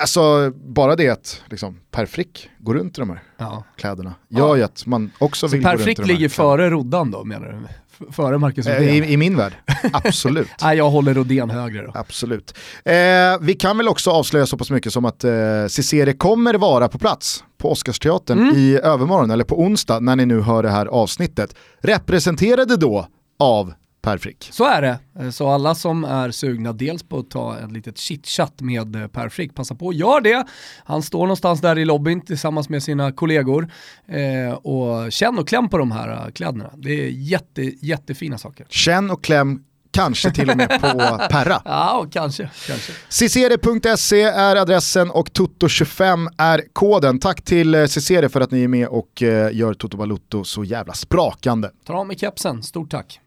[0.00, 3.64] Alltså bara det att liksom, per frick går runt i de här ja.
[3.76, 4.56] kläderna gör ja.
[4.56, 7.46] ju att man också Så vill per gå runt frick ligger före Roddan då menar
[7.46, 7.68] du?
[8.12, 8.82] Före Marcus Rodén?
[8.82, 9.52] I, I, min värld,
[9.92, 10.48] absolut.
[10.62, 11.92] Nej, jag håller Rodén högre då.
[11.94, 12.54] Absolut.
[12.84, 12.94] Eh,
[13.40, 15.32] vi kan väl också avslöja så pass mycket som att eh,
[15.68, 18.56] Cicere kommer vara på plats på Oscarsteatern mm.
[18.56, 21.54] i övermorgon, eller på onsdag när ni nu hör det här avsnittet.
[21.80, 23.06] Representerade då
[23.38, 23.72] av
[24.06, 24.48] Per Frick.
[24.52, 24.98] Så är det.
[25.18, 29.06] Eh, så alla som är sugna dels på att ta ett litet chitchat med eh,
[29.06, 30.46] Per Frick, passa på att gör det.
[30.84, 33.68] Han står någonstans där i lobbyn tillsammans med sina kollegor
[34.08, 36.70] eh, och känn och kläm på de här eh, kläderna.
[36.76, 38.66] Det är jätte, jättefina saker.
[38.68, 41.62] Känn och kläm Kanske till och med på Perra.
[41.64, 42.50] Ja, kanske.
[42.66, 42.92] kanske.
[43.08, 47.18] Cicere.se är adressen och Toto25 är koden.
[47.18, 51.70] Tack till Cicere för att ni är med och gör Toto Balutto så jävla sprakande.
[51.86, 53.20] Ta av mig kepsen, stort tack.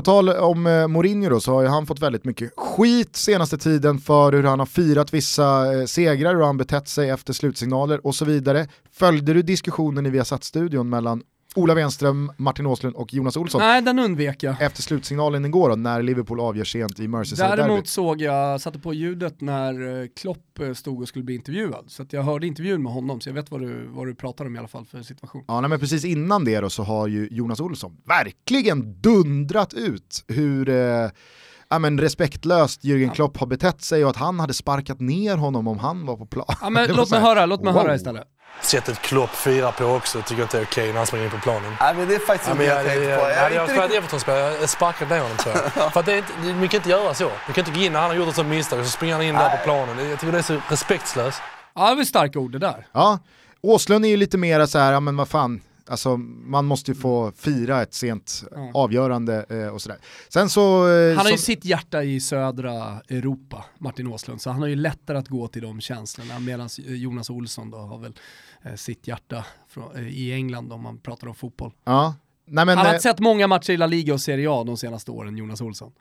[0.00, 3.58] På tal om eh, Mourinho då, så har ju han fått väldigt mycket skit senaste
[3.58, 8.06] tiden för hur han har firat vissa eh, segrar, hur han betett sig efter slutsignaler
[8.06, 8.66] och så vidare.
[8.92, 11.22] Följde du diskussionen i Viasat-studion mellan
[11.54, 13.60] Ola Wenström, Martin Åslund och Jonas Olsson.
[13.60, 14.62] Nej, den undvek jag.
[14.62, 18.94] Efter slutsignalen igår då, när Liverpool avgör sent i Merseyside Däremot såg jag, satte på
[18.94, 21.84] ljudet när eh, Klopp eh, stod och skulle bli intervjuad.
[21.86, 24.56] Så jag hörde intervjun med honom, så jag vet vad du, vad du pratar om
[24.56, 25.44] i alla fall för situation.
[25.48, 30.24] Ja, nej, men precis innan det då så har ju Jonas Olsson verkligen dundrat ut
[30.28, 31.10] hur eh,
[31.70, 35.68] ja, men respektlöst Jürgen Klopp har betett sig och att han hade sparkat ner honom
[35.68, 36.56] om han var på plan.
[36.60, 37.82] Ja, men låt mig höra, låt mig wow.
[37.82, 38.24] höra istället.
[38.62, 41.38] Sättet Klopp firar på också tycker jag inte är okej när han springer in på
[41.38, 41.72] planen.
[41.80, 43.28] Nej men det är faktiskt inte ja, jag, jag tänkt på.
[43.28, 45.92] Jag, jag, jag, Everton-spelare, jag sparkar ner honom tror jag.
[45.92, 47.24] För att det är inte, man kan inte göra så.
[47.24, 49.14] Man kan inte gå in när han har gjort ett sånt misstag och så springer
[49.14, 49.44] han in Nej.
[49.44, 50.10] där på planen.
[50.10, 51.42] Jag tycker det är så respektlöst.
[51.74, 52.86] Ja det är starka ord det där.
[52.92, 53.18] Ja,
[53.62, 55.60] Åslund är ju lite mera så här, ja men vad fan,
[55.90, 58.70] Alltså man måste ju få fira ett sent mm.
[58.74, 59.98] avgörande eh, och sådär.
[60.28, 60.88] Sen så...
[60.88, 61.32] Eh, han har som...
[61.32, 65.48] ju sitt hjärta i södra Europa, Martin Åslund, så han har ju lättare att gå
[65.48, 68.14] till de känslorna medan Jonas Olsson då har väl
[68.62, 71.72] eh, sitt hjärta från, eh, i England om man pratar om fotboll.
[71.84, 72.14] Ja.
[72.46, 74.76] Nej, men, han har eh, sett många matcher i La Liga och Serie A de
[74.76, 75.92] senaste åren, Jonas Olsson.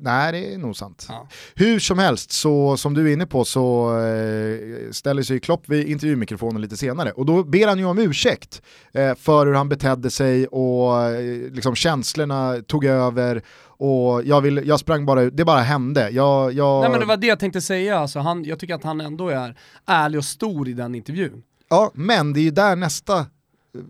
[0.00, 1.06] Nej, det är nog sant.
[1.08, 1.28] Ja.
[1.54, 5.88] Hur som helst, så som du är inne på så eh, ställer sig Klopp vid
[5.88, 10.10] intervjumikrofonen lite senare och då ber han ju om ursäkt eh, för hur han betedde
[10.10, 15.44] sig och eh, liksom känslorna tog över och jag, vill, jag sprang bara ut, det
[15.44, 16.10] bara hände.
[16.10, 16.80] Jag, jag...
[16.80, 19.28] Nej men det var det jag tänkte säga, alltså han, jag tycker att han ändå
[19.28, 21.42] är ärlig och stor i den intervjun.
[21.68, 23.26] Ja, men det är ju där nästa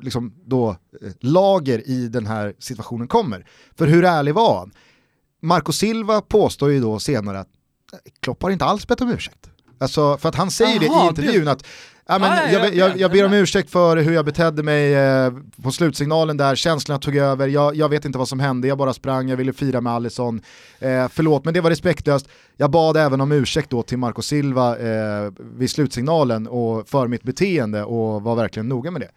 [0.00, 0.76] liksom, då, eh,
[1.20, 3.46] lager i den här situationen kommer.
[3.78, 4.72] För hur ärlig var han?
[5.40, 7.48] Marco Silva påstår ju då senare att
[8.20, 9.50] Klopp har inte alls bett om ursäkt.
[9.78, 11.50] Alltså, för att han säger Aha, det i intervjun det...
[11.50, 11.66] att
[12.10, 15.32] Ja, men ah, jag, jag, jag, ber om ursäkt för hur jag betedde mig eh,
[15.62, 18.94] på slutsignalen där, känslorna tog över, jag, jag, vet inte vad som hände, jag bara
[18.94, 20.42] sprang, jag ville fira med Alisson.
[20.78, 22.28] Eh, förlåt, men det var respektlöst.
[22.56, 27.22] Jag bad även om ursäkt då till Marco Silva eh, vid slutsignalen och för mitt
[27.22, 29.10] beteende och var verkligen noga med det.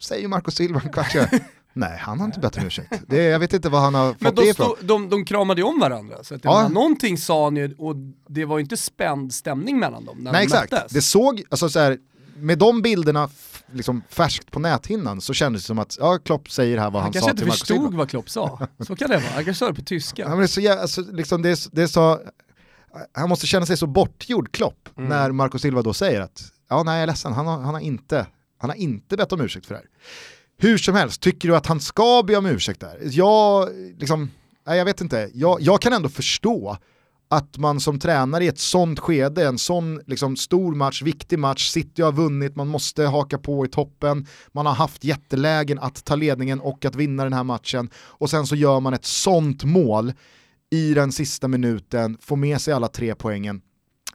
[0.00, 1.40] Säger Marco Silva kanske
[1.72, 3.02] Nej, han har inte bett om ursäkt.
[3.06, 4.76] Det, jag vet inte vad han har fått Men de det ifrån.
[4.80, 6.68] De, de kramade ju om varandra, så att ja.
[6.68, 7.96] någonting sa ni och
[8.28, 10.92] det var inte spänd stämning mellan dem när Nej de exakt, möttes.
[10.92, 11.98] det såg, alltså så här,
[12.36, 13.28] med de bilderna
[13.72, 17.12] liksom färskt på näthinnan så kändes det som att ja, Klopp säger här vad han,
[17.14, 17.82] han sa till Marcus Silva.
[17.82, 19.26] Han kanske inte förstod vad Klopp sa, så kan det vara.
[19.34, 20.22] Han kanske sa det på tyska.
[20.22, 22.20] Ja, men det är så, alltså, liksom, det är, det är så,
[23.12, 25.08] han måste känna sig så bortgjord Klopp mm.
[25.08, 27.80] när Marco Silva då säger att ja, nej jag är ledsen, han har, han har,
[27.80, 28.26] inte,
[28.58, 29.88] han har inte bett om ursäkt för det här.
[30.60, 32.98] Hur som helst, tycker du att han ska be om ursäkt där?
[33.02, 34.30] Jag, liksom,
[34.66, 36.76] nej, jag vet inte, jag, jag kan ändå förstå
[37.30, 41.70] att man som tränare i ett sånt skede, en sån liksom, stor match, viktig match,
[41.70, 46.14] City har vunnit, man måste haka på i toppen, man har haft jättelägen att ta
[46.16, 50.12] ledningen och att vinna den här matchen och sen så gör man ett sånt mål
[50.70, 53.60] i den sista minuten, får med sig alla tre poängen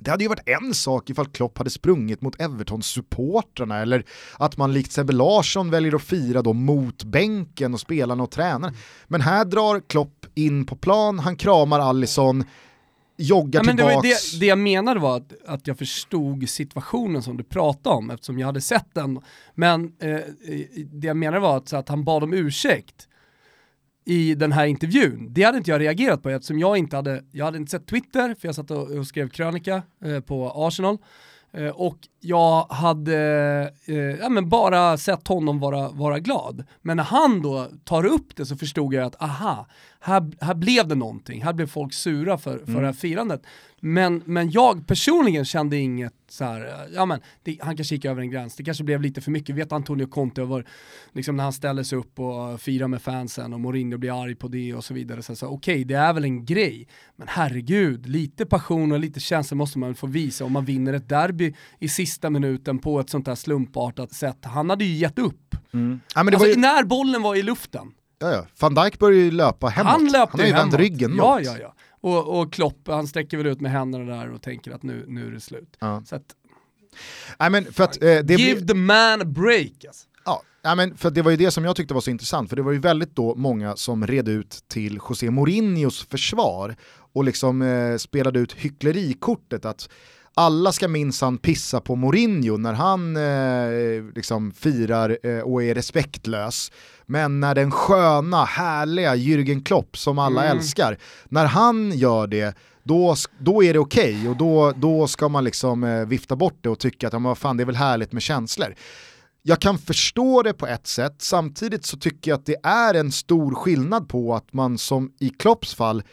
[0.03, 4.05] det hade ju varit en sak ifall Klopp hade sprungit mot Everton-supportrarna eller
[4.37, 8.75] att man likt Sebbe Larsson väljer att fira då mot bänken och spelarna och tränaren.
[9.07, 12.43] Men här drar Klopp in på plan, han kramar Allison,
[13.17, 14.31] joggar Ja, men tillbaks.
[14.31, 18.39] det, det jag menade var att, att jag förstod situationen som du pratade om eftersom
[18.39, 19.19] jag hade sett den.
[19.55, 20.19] Men eh,
[20.91, 23.07] det jag menade var att, att han bad om ursäkt
[24.05, 25.27] i den här intervjun.
[25.29, 28.35] Det hade inte jag reagerat på eftersom jag inte hade, jag hade inte sett Twitter
[28.39, 30.97] för jag satt och, och skrev krönika eh, på Arsenal.
[31.51, 33.17] Eh, och jag hade
[33.85, 36.63] eh, ja, men bara sett honom vara, vara glad.
[36.81, 39.67] Men när han då tar upp det så förstod jag att aha,
[39.99, 41.43] här, här blev det någonting.
[41.43, 43.41] Här blev folk sura för, för det här firandet.
[43.79, 48.21] Men, men jag personligen kände inget så här, ja men det, han kanske gick över
[48.21, 48.55] en gräns.
[48.55, 49.55] Det kanske blev lite för mycket.
[49.55, 50.65] Vet Antonio Conte var,
[51.11, 54.47] liksom när han ställer sig upp och firar med fansen och Mourinho blir arg på
[54.47, 55.21] det och så vidare.
[55.21, 56.87] Så, så okej, det är väl en grej.
[57.15, 61.09] Men herregud, lite passion och lite känsla måste man få visa om man vinner ett
[61.09, 64.37] derby i sista minuten på ett sånt här slumpartat sätt.
[64.45, 65.55] Han hade ju gett upp.
[65.73, 65.99] Mm.
[66.15, 67.91] Ja, men det Alltså, var ju, när bollen var i luften.
[68.19, 68.45] ja, ja.
[68.59, 69.91] Van Dijk började ju löpa hemåt.
[69.91, 70.79] Han löpte han har ju vänt hemåt.
[70.79, 71.45] ryggen Ja, mot.
[71.45, 71.73] ja, ja.
[72.01, 75.27] Och, och Klopp, han sträcker väl ut med händerna där och tänker att nu, nu
[75.27, 75.77] är det slut.
[75.79, 76.03] Ja.
[76.05, 76.23] Så att,
[77.39, 80.07] Nej, men för att, eh, det give blir- the man a break alltså.
[80.25, 82.55] Ja, ja, men för det var ju det som jag tyckte var så intressant, för
[82.55, 86.75] det var ju väldigt då många som red ut till José Mourinhos försvar
[87.13, 89.89] och liksom eh, spelade ut hycklerikortet att
[90.35, 96.71] alla ska minsann pissa på Mourinho när han eh, liksom firar eh, och är respektlös.
[97.05, 100.57] Men när den sköna, härliga Jürgen Klopp som alla Mm.
[100.57, 100.97] älskar,
[101.29, 105.83] när han gör det, då, då är det okej och då, då ska man liksom
[105.83, 108.21] eh, vifta bort det och tycka att ja, men fan, det är väl härligt med
[108.21, 108.75] känslor
[109.45, 113.11] jag kan förstå det på ett sätt, samtidigt så tycker jag att det är en
[113.11, 116.03] stor skillnad på att man som i Klopps fall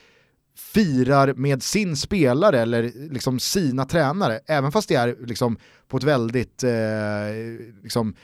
[0.60, 5.58] firar med sin spelare eller liksom sina tränare, även fast det är liksom
[5.88, 6.70] på ett väldigt eh,
[7.82, 8.14] liksom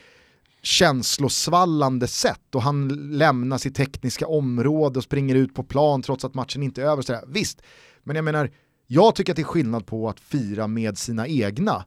[0.62, 6.34] känslosvallande sätt och han lämnar sitt tekniska område och springer ut på plan trots att
[6.34, 7.02] matchen inte är över.
[7.02, 7.24] Sådär.
[7.26, 7.62] Visst,
[8.02, 8.50] men jag menar,
[8.86, 11.84] jag tycker att det är skillnad på att fira med sina egna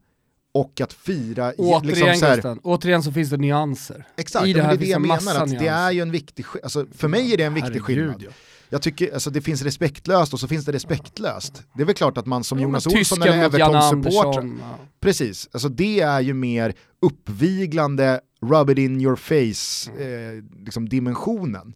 [0.52, 4.08] och att fira Återigen liksom så här, Gusten, återigen så finns det nyanser.
[4.18, 6.12] Exakt, I det, här det är det jag en menar, att det är ju en
[6.12, 8.24] viktig alltså, för mig är det en viktig Herregud, skillnad.
[8.26, 8.32] ja.
[8.70, 11.64] Jag tycker, alltså det finns respektlöst och så finns det respektlöst.
[11.76, 14.80] Det är väl klart att man som Ja, Jonas men Olsson eller Everton-supporter, ja.
[15.00, 21.74] precis, alltså det är ju mer uppviglande, rub it in your face eh, liksom dimensionen.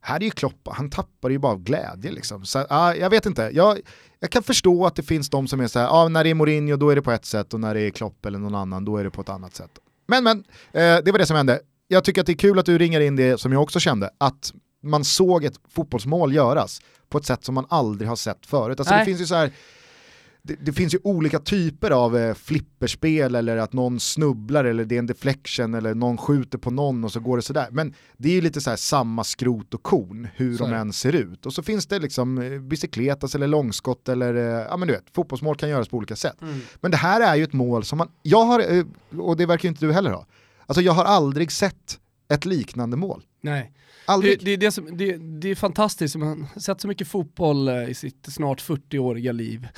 [0.00, 2.44] Här är ju Klopp, han tappar ju bara av glädje liksom.
[2.44, 3.78] Så, ah, jag vet inte, jag,
[4.20, 6.34] jag kan förstå att det finns de som är så här, ah, när det är
[6.34, 8.84] Mourinho då är det på ett sätt och när det är Klopp eller någon annan
[8.84, 9.70] då är det på ett annat sätt.
[10.08, 10.38] Men men,
[10.72, 11.60] eh, det var det som hände.
[11.88, 14.10] Jag tycker att det är kul att du ringer in det som jag också kände,
[14.18, 14.52] att
[14.82, 18.80] man såg ett fotbollsmål göras på ett sätt som man aldrig har sett förut.
[18.80, 19.52] Alltså det finns ju så här,
[20.42, 24.94] det, det finns ju olika typer av eh, flipperspel eller att någon snubblar eller det
[24.94, 27.68] är en deflection eller någon skjuter på någon och så går det sådär.
[27.70, 30.92] Men det är ju lite så här samma skrot och korn hur Så de än
[30.92, 31.46] ser ut.
[31.46, 35.04] Och så finns det liksom eh, bicykletas eller långskott eller, eh, ja men du vet,
[35.14, 36.42] fotbollsmål kan göras på olika sätt.
[36.42, 36.60] Mm.
[36.80, 38.84] Men det här är ju ett mål som man, jag har, eh,
[39.20, 40.26] och det verkar ju inte du heller ha,
[40.66, 43.22] alltså jag har aldrig sett ett liknande mål.
[43.40, 43.72] Nej.
[44.06, 44.44] Det, Aldrig.
[44.44, 47.90] det, är det, som, det, det är fantastiskt, man har sett så mycket fotboll eh,
[47.90, 49.68] i sitt snart 40-åriga liv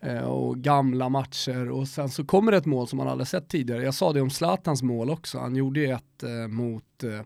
[0.00, 3.48] eh, och gamla matcher och sen så kommer det ett mål som man aldrig sett
[3.48, 3.82] tidigare.
[3.82, 7.20] Jag sa det om Zlatans mål också, han gjorde ju ett eh, mot eh,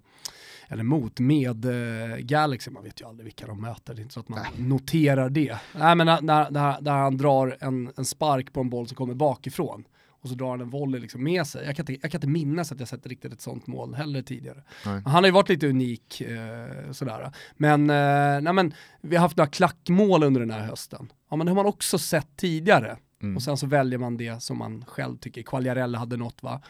[0.69, 4.15] eller mot med eh, Galaxy, man vet ju aldrig vilka de möter, det är inte
[4.15, 5.57] så att man noterar det.
[5.79, 8.97] Nej men när, när, när, när han drar en, en spark på en boll som
[8.97, 9.85] kommer bakifrån
[10.27, 11.67] och så drar han en volley liksom med sig.
[11.67, 14.23] Jag kan, inte, jag kan inte minnas att jag sett riktigt ett sånt mål heller
[14.23, 14.63] tidigare.
[14.87, 15.03] Nej.
[15.05, 17.33] Han har ju varit lite unik eh, sådär.
[17.57, 21.13] Men, eh, nej, men vi har haft några klackmål under den här hösten.
[21.31, 22.97] Ja men det har man också sett tidigare.
[23.23, 23.37] Mm.
[23.37, 25.43] Och sen så väljer man det som man själv tycker.
[25.43, 26.61] Quagliarella hade något va?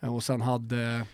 [0.00, 1.06] Eh, Och sen hade...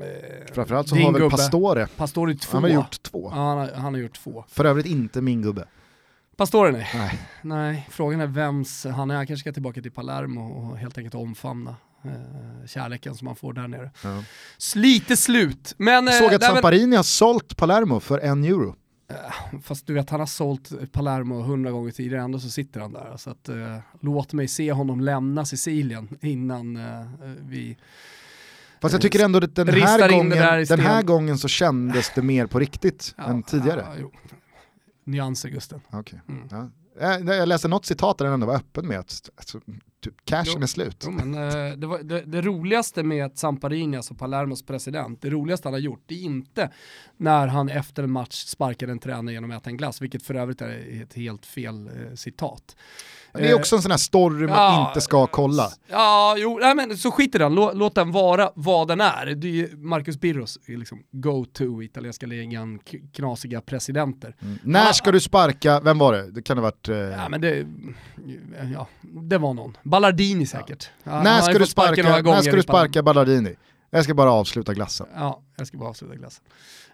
[0.00, 1.30] Eh, Framförallt så har väl gubbe.
[1.30, 2.52] Pastore, Pastore två.
[2.56, 3.30] han har gjort två.
[3.32, 4.44] Ja, han, har, han har gjort två.
[4.48, 5.64] För övrigt inte min gubbe.
[6.36, 6.90] Pastore nej.
[6.94, 7.18] Nej.
[7.42, 9.14] Nej, frågan är vems han är.
[9.14, 13.52] Han kanske ska tillbaka till Palermo och helt enkelt omfamna eh, kärleken som han får
[13.52, 13.90] där nere.
[14.04, 14.24] Ja.
[14.74, 16.06] Lite slut, men...
[16.06, 18.76] Jag eh, såg att men- Samparini har sålt Palermo för en euro.
[19.62, 23.16] Fast du vet, han har sålt Palermo hundra gånger tidigare, ändå så sitter han där.
[23.16, 27.06] Så att, eh, låt mig se honom lämna Sicilien innan eh,
[27.40, 27.76] vi...
[28.80, 32.46] Fast jag tycker ändå att den här, gången, den här gången så kändes det mer
[32.46, 33.86] på riktigt än tidigare.
[34.00, 34.08] Ja.
[35.04, 35.80] Nyanser Gusten.
[35.90, 36.20] Okej.
[36.28, 36.48] Mm.
[36.50, 36.70] Ja.
[37.00, 39.60] Jag jag läste något citat där den ändå var öppen med att alltså,
[40.00, 41.02] typ, cashen är slut.
[41.04, 45.68] Jo, men, eh, det, var, det, det roligaste med Samparini, alltså Palermos president, det roligaste
[45.68, 46.70] han har gjort, det är inte
[47.16, 50.34] när han efter en match sparkade en tränare genom att äta en glass, vilket för
[50.34, 52.76] övrigt är ett helt fel eh, citat.
[53.38, 55.68] Det är också en sån här story man Ja, inte ska kolla.
[55.90, 59.26] Ja, jo, nej men så skit i den, låt, låt den vara vad den är.
[59.26, 62.78] Det är ju Marcus Birros, är liksom go-to italienska ligan,
[63.14, 64.36] knasiga presidenter.
[64.62, 66.30] När ska du sparka, vem var det?
[66.30, 66.88] Det kan ha varit...
[66.88, 67.66] Eh, Ja men det,
[68.74, 69.76] ja, det var någon.
[69.82, 70.90] Ballardini säkert.
[71.04, 73.54] Ja, när ska, du sparka, när ska du sparka Ballardini?
[73.90, 75.06] Jag ska bara avsluta glassen.
[75.14, 76.44] Ja, jag ska bara avsluta glassen.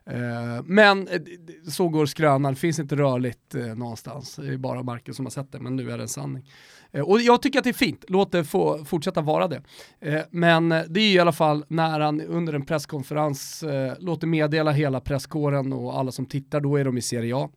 [0.07, 1.21] Eh, men eh,
[1.69, 4.37] så går skrönan, det finns inte rörligt eh, någonstans.
[4.37, 6.45] Det är bara Marcus som har sett det, men nu är det en sanning.
[6.93, 9.63] Eh, och jag tycker att det är fint, låt det få fortsätta vara det.
[10.01, 13.65] Eh, men eh, det är i alla fall när han under en presskonferens
[13.99, 17.49] låter meddela hela presskåren och alla som tittar, då är de i Serie A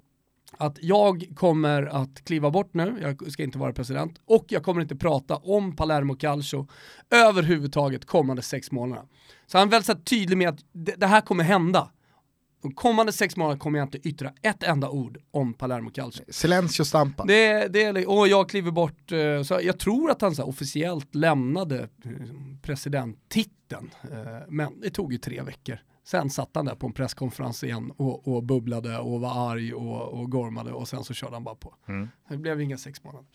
[0.57, 4.81] att jag kommer att kliva bort nu, jag ska inte vara president, och jag kommer
[4.81, 6.67] inte prata om Palermo Calcio
[7.09, 9.07] överhuvudtaget kommande sex månaderna.
[9.47, 10.59] Så han är väldigt tydlig med att
[10.97, 11.89] det, här kommer hända.
[12.61, 16.23] De kommande sex månaderna kommer jag inte yttra ett enda ord om Palermo Calcio.
[16.29, 17.25] Silencio stampa.
[17.25, 21.15] Det, det, är- och jag kliver bort, eh, så jag tror att han så officiellt
[21.15, 22.11] lämnade eh,
[22.61, 24.17] presidenttiteln, eh,
[24.49, 25.77] men det tog ju tre veckor.
[26.05, 30.19] Sen satt han där på en presskonferens igen och, och bubblade och var arg och,
[30.19, 31.75] och gormade och sen så körde han bara på.
[32.29, 33.25] Det blev inga sex månader.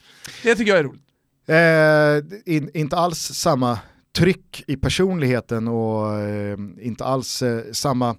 [0.42, 1.04] Det tycker jag är roligt.
[1.46, 3.78] Eh, in, inte alls samma
[4.12, 8.16] tryck i personligheten och eh, inte alls eh, samma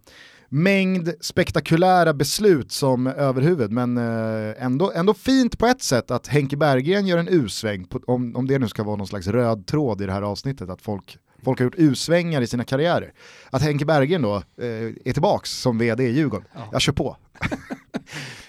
[0.49, 6.57] mängd spektakulära beslut som överhuvud, men eh, ändå, ändå fint på ett sätt att Henke
[6.57, 10.05] Berggren gör en U-sväng, om, om det nu ska vara någon slags röd tråd i
[10.05, 13.13] det här avsnittet, att folk, folk har gjort U-svängar i sina karriärer.
[13.49, 14.65] Att Henke Berggren då eh,
[15.05, 16.47] är tillbaks som vd i Djurgården.
[16.55, 16.69] Ja.
[16.71, 17.17] Jag kör på.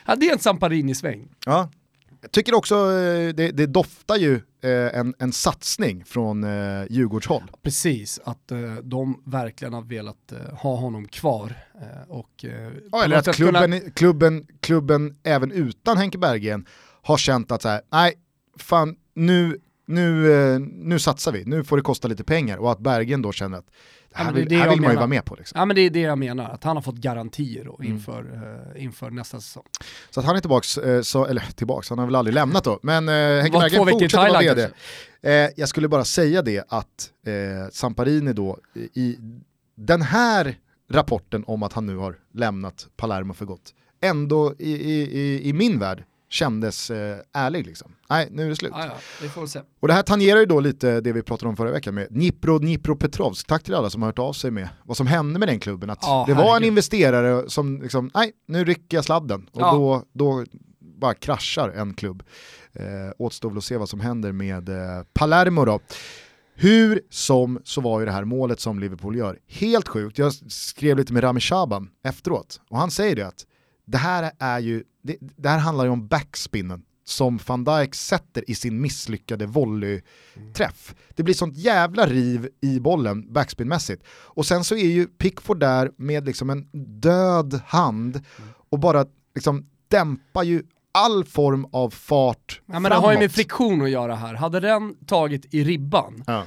[0.07, 1.29] Ja, det är en Samparini-sväng.
[1.47, 1.71] Ja.
[2.21, 7.43] Jag tycker också eh, det, det doftar ju eh, en, en satsning från eh, Djurgårdshåll.
[7.63, 11.53] Precis, att de verkligen har velat ha honom kvar.
[12.09, 12.45] Och,
[12.93, 16.67] Ja, eller att sätt kunna- klubben, klubben, klubben även utan Henke Berggren
[17.03, 18.15] har känt att så här, nej,
[18.59, 19.59] fan nu,
[19.91, 23.33] nu, eh, nu satsar vi, nu får det kosta lite pengar och att Berggren då
[23.33, 23.67] känner att
[24.13, 25.35] det här Ja, det det här vill man ju vara med på.
[25.35, 25.59] Liksom.
[25.59, 27.93] Ja men det är det jag menar, att han har fått garantier då Mm.
[27.93, 28.25] inför,
[28.75, 29.63] eh, inför nästa säsong.
[30.11, 32.79] Så att han är tillbaks, eh, så, eller tillbaks, han har väl aldrig lämnat då,
[32.83, 34.69] men eh, Henke i fortsätter vara vd.
[35.23, 39.19] Eh, jag skulle bara säga det att eh, Samparini då i, i
[39.77, 40.55] den här
[40.91, 45.53] rapporten om att han nu har lämnat Palermo för gott, ändå i, i, i, i
[45.53, 47.93] min värld kändes eh, ärlig liksom.
[48.11, 48.73] Nej, nu är det slut.
[48.75, 48.99] Ja,
[49.55, 49.63] ja.
[49.81, 52.59] Och det här tangerar ju då lite det vi pratade om förra veckan med Dnipro
[52.59, 53.47] Dnipropetrovsk.
[53.47, 55.91] Tack till alla som har hört av sig med vad som hände med den klubben.
[55.91, 56.69] Att Ja, det var en herregud.
[56.69, 59.49] investerare som liksom, nej nu rycker jag sladden.
[59.53, 59.73] Och Ja.
[59.73, 60.45] då, då
[60.81, 62.23] bara kraschar en klubb.
[62.73, 62.85] Eh,
[63.19, 65.81] återstår väl att se vad som händer med eh, Palermo då.
[66.55, 70.19] Hur som så var ju det här målet som Liverpool gör helt sjukt.
[70.19, 73.47] Jag skrev lite med Rami Shaban efteråt och han säger det att
[73.91, 78.51] det här är ju, det, det här handlar ju om backspinnen som van Dijk sätter
[78.51, 80.95] i sin misslyckade volleyträff.
[81.15, 84.03] Det blir sånt jävla riv i bollen backspinmässigt.
[84.09, 86.69] Och sen så är ju Pickford där med liksom en
[87.01, 88.23] död hand
[88.71, 90.63] och bara liksom dämpar ju
[90.93, 94.35] all form av fart Ja, men det har ju med friktion att göra här.
[94.35, 96.45] Hade den tagit i ribban Ja.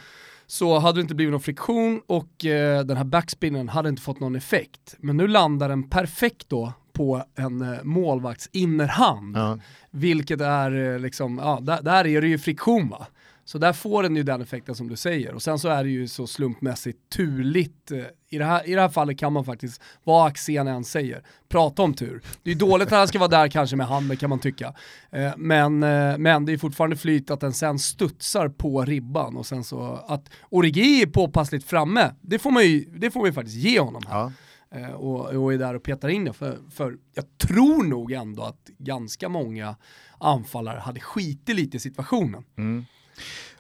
[0.48, 4.20] så hade det inte blivit någon friktion och eh, den här backspinnen hade inte fått
[4.20, 4.96] någon effekt.
[5.00, 9.38] Men nu landar den perfekt då på en eh, målvakts innerhand.
[9.38, 9.60] Ja.
[9.92, 13.08] Vilket är eh, liksom, ja, där, där är det ju friktion va.
[13.46, 15.34] Så där får den ju den effekten som du säger.
[15.34, 17.92] Och sen så är det ju så slumpmässigt turligt.
[17.92, 17.98] eh,
[18.30, 21.82] I det här, i det här fallet kan man faktiskt, vad Axén än säger, prata
[21.82, 22.22] om tur.
[22.44, 24.74] Det är dåligt att han ska vara där kanske med handen kan man tycka.
[25.38, 25.80] Men,
[26.20, 30.30] men det är fortfarande flyt att den sen studsar på ribban och sen så att
[30.50, 34.02] Origi är påpassligt framme, det får man ju, det får man ju faktiskt ge honom
[34.08, 34.32] här Ja.
[34.74, 36.34] Eh, och, och är där och petar in det.
[36.34, 39.76] För, för jag tror nog ändå att ganska många
[40.20, 42.44] anfallare hade skitit lite i situationen.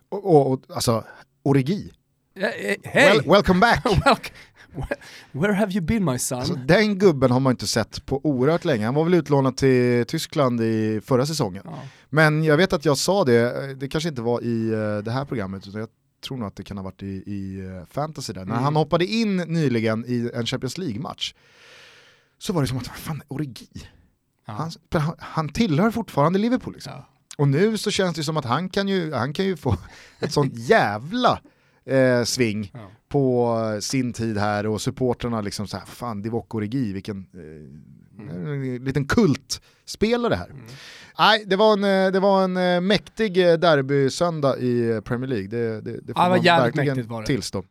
[0.09, 1.03] Och, och, och alltså,
[1.43, 1.91] Origi,
[2.35, 3.11] Eh, eh, Hej!
[3.11, 4.33] well, welcome back!
[5.31, 6.39] Where have you been my son?
[6.39, 8.85] Alltså, den gubben har man inte sett på oerhört länge.
[8.85, 11.63] Han var väl utlånad till Tyskland i förra säsongen.
[11.65, 11.79] ja.
[12.09, 14.69] Men jag vet att jag sa det, det kanske inte var i
[15.05, 15.89] det här programmet, utan jag
[16.23, 18.45] tror nog att det kan ha varit i, i eh, fantasy där.
[18.45, 18.63] När Mm.
[18.63, 21.33] han hoppade in nyligen i en Champions League-match
[22.37, 23.67] så var det som att, fan, Origi?
[24.45, 24.69] Ja.
[24.91, 26.93] Han, han, tillhör fortfarande Liverpool liksom.
[26.93, 27.05] Ja.
[27.37, 29.77] Och nu så känns det som att han kan ju, han kan ju få
[30.19, 31.39] ett sånt jävla
[31.85, 32.91] eh, sving Ja.
[33.09, 37.79] på sin tid här och supportrarna liksom så här, fan Divock Origi, vilken eh,
[38.19, 38.47] Mm.
[38.47, 40.49] En liten kultspelare här.
[40.49, 40.61] Mm.
[41.19, 45.81] Nej, det var en, eh, det var en eh, mäktig derby-söndag i Premier League, det,
[45.81, 47.63] det, det får ja, man verkligen tillstå.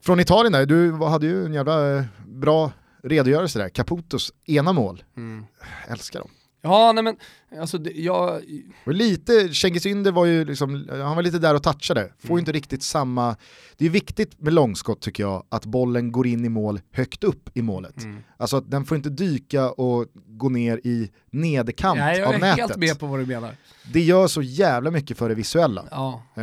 [0.00, 2.72] Från Italien där, du hade ju en jävla bra
[3.02, 5.04] redogörelse där, Caputos ena mål.
[5.16, 5.44] Mm.
[5.88, 6.30] Älskar dem.
[6.66, 7.16] Ja, nej men
[7.60, 8.42] alltså det, jag...
[8.86, 12.12] Och lite, Cengiz Ynder var ju liksom, han var lite där och touchade.
[12.18, 12.38] Får mm.
[12.38, 13.36] inte riktigt samma,
[13.76, 17.50] det är viktigt med långskott tycker jag, att bollen går in i mål högt upp
[17.54, 18.04] i målet.
[18.04, 18.22] Mm.
[18.36, 22.26] Alltså den får inte dyka och gå ner i nederkant av nätet.
[22.26, 23.56] Jag är helt med på vad du menar.
[23.92, 25.84] Det gör så jävla mycket för det visuella.
[25.90, 26.22] Ja.
[26.34, 26.42] Eh,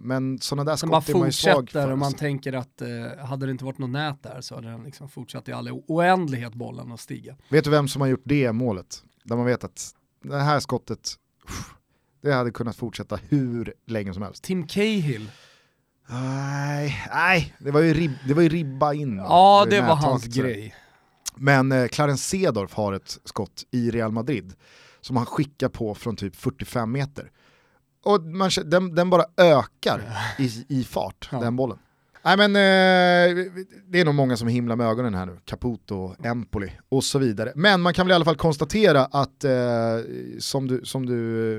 [0.00, 1.90] men sådana där skott är man ju svag för.
[1.90, 4.82] och man tänker att eh, hade det inte varit något nät där så hade den
[4.82, 7.36] liksom fortsatt i all oändlighet bollen att stiga.
[7.48, 9.02] Vet du vem som har gjort det målet?
[9.24, 11.14] Där man vet att det här skottet,
[12.22, 14.42] det hade kunnat fortsätta hur länge som helst.
[14.44, 15.30] Tim Cahill.
[16.08, 19.16] Nej, nej det, var ju rib, det var ju ribba in.
[19.16, 20.74] Ja, det, var hans grej.
[21.36, 24.54] Men eh, Clarence Sedorf har ett skott i Real Madrid
[25.00, 27.30] som han skickar på från typ 45 meter.
[28.04, 30.02] Och man, den, den bara ökar
[30.38, 31.40] i, i fart, ja.
[31.40, 31.78] den bollen.
[32.24, 33.44] Nej men eh,
[33.86, 37.52] det är nog många som himlar med ögonen här nu, Caputo, Empoli och så vidare.
[37.56, 39.52] Men man kan väl i alla fall konstatera att, eh,
[40.38, 41.14] som, du, som du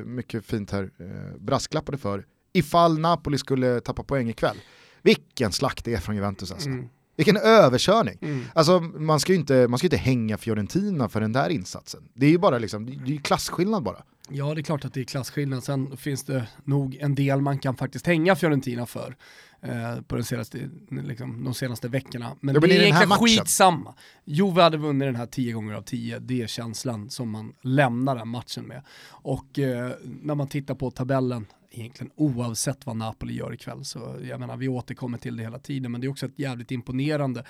[0.07, 4.57] mycket fint här eh, brasklappade för, ifall Napoli skulle tappa poäng ikväll,
[5.01, 6.70] vilken slakt det är från Juventus alltså.
[6.70, 6.89] Mm.
[7.16, 8.18] Vilken överkörning.
[8.22, 8.45] Mm.
[8.53, 12.03] Alltså man ska ju inte, man ska inte hänga Fiorentina för den där insatsen.
[12.13, 14.03] Det är ju bara liksom, det är klasskillnad bara.
[14.30, 17.59] Ja det är klart att det är klasskillnad, sen finns det nog en del man
[17.59, 19.16] kan faktiskt hänga Fiorentina för
[19.61, 22.36] eh, på den senaste, liksom, de senaste veckorna.
[22.39, 23.93] Men, ja, men det är egentligen skitsamma.
[24.26, 28.16] Juve hade vunnit den här 10 gånger av 10, det är känslan som man lämnar
[28.16, 28.82] den matchen med.
[29.07, 31.45] Och eh, när man tittar på tabellen
[31.80, 33.86] egentligen oavsett vad Napoli gör ikväll.
[33.86, 36.71] Så jag menar, vi återkommer till det hela tiden, men det är också ett jävligt
[36.71, 37.45] imponerande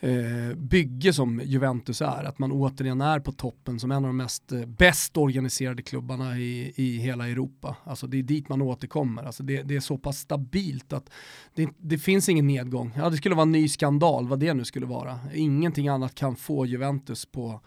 [0.00, 2.24] eh, bygge som Juventus är.
[2.24, 6.38] Att man återigen är på toppen som en av de mest eh, bäst organiserade klubbarna
[6.38, 7.76] i, i hela Europa.
[7.84, 9.22] Alltså det är dit man återkommer.
[9.22, 11.10] Alltså det, det är så pass stabilt att
[11.54, 12.92] det, det, finns ingen nedgång.
[12.96, 15.18] Ja, det skulle vara en ny skandal, vad det nu skulle vara.
[15.34, 17.60] Ingenting annat kan få Juventus på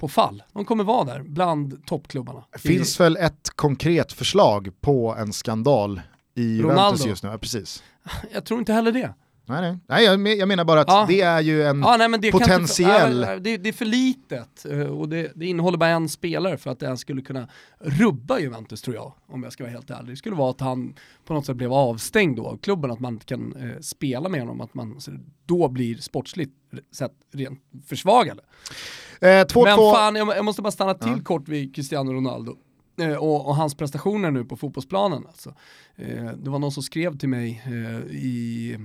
[0.00, 0.42] på fall.
[0.52, 2.44] De kommer vara där bland toppklubbarna.
[2.58, 3.02] Finns I...
[3.02, 6.00] väl ett konkret förslag på en skandal
[6.34, 6.80] i Ronaldo.
[6.80, 7.28] Juventus just nu?
[7.28, 7.82] Ja, precis.
[8.32, 9.14] Jag tror inte heller det.
[9.48, 9.78] Nej, nej.
[9.86, 11.06] nej jag, jag menar bara att ja.
[11.08, 13.18] det är ju en ja, nej, potentiell...
[13.18, 16.70] Inte, det, det, är för litet eh, och det, det, innehåller bara en spelare för
[16.70, 20.12] att det ens skulle kunna rubba Juventus tror jag, om jag ska vara helt ärlig.
[20.12, 20.94] Det skulle vara att han
[21.24, 24.40] på något sätt blev avstängd då av klubben, att man inte kan eh, spela med
[24.40, 25.00] honom, att man
[25.46, 26.54] då blir sportsligt
[26.92, 28.42] sett rent försvagade.
[29.20, 31.24] Eh, Men fan, jag, jag, måste bara stanna till ja.
[31.24, 32.56] kort vid Cristiano Ronaldo.
[33.00, 35.26] Eh, och, och, hans prestationer nu på fotbollsplanen.
[35.26, 35.54] Alltså.
[35.96, 38.78] Eh, det var någon som skrev till mig eh, i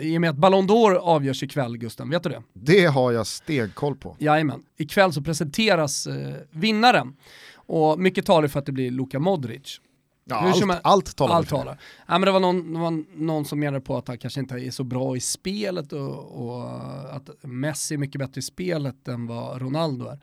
[0.00, 2.42] i och med att Ballon d'Or avgörs ikväll Gusten, vet du det?
[2.52, 4.16] Det har jag stenkoll på.
[4.18, 7.16] Jajamän, ikväll så presenteras eh, vinnaren.
[7.54, 9.80] Och mycket talar för att det blir Luka Modric.
[10.28, 11.78] Ja, allt, man, allt talar allt talar.
[12.06, 14.54] Ja, men det, var någon, det var någon som menade på att han kanske inte
[14.54, 16.70] är så bra i spelet och, och
[17.16, 20.18] att Messi är mycket bättre i spelet än vad Ronaldo är.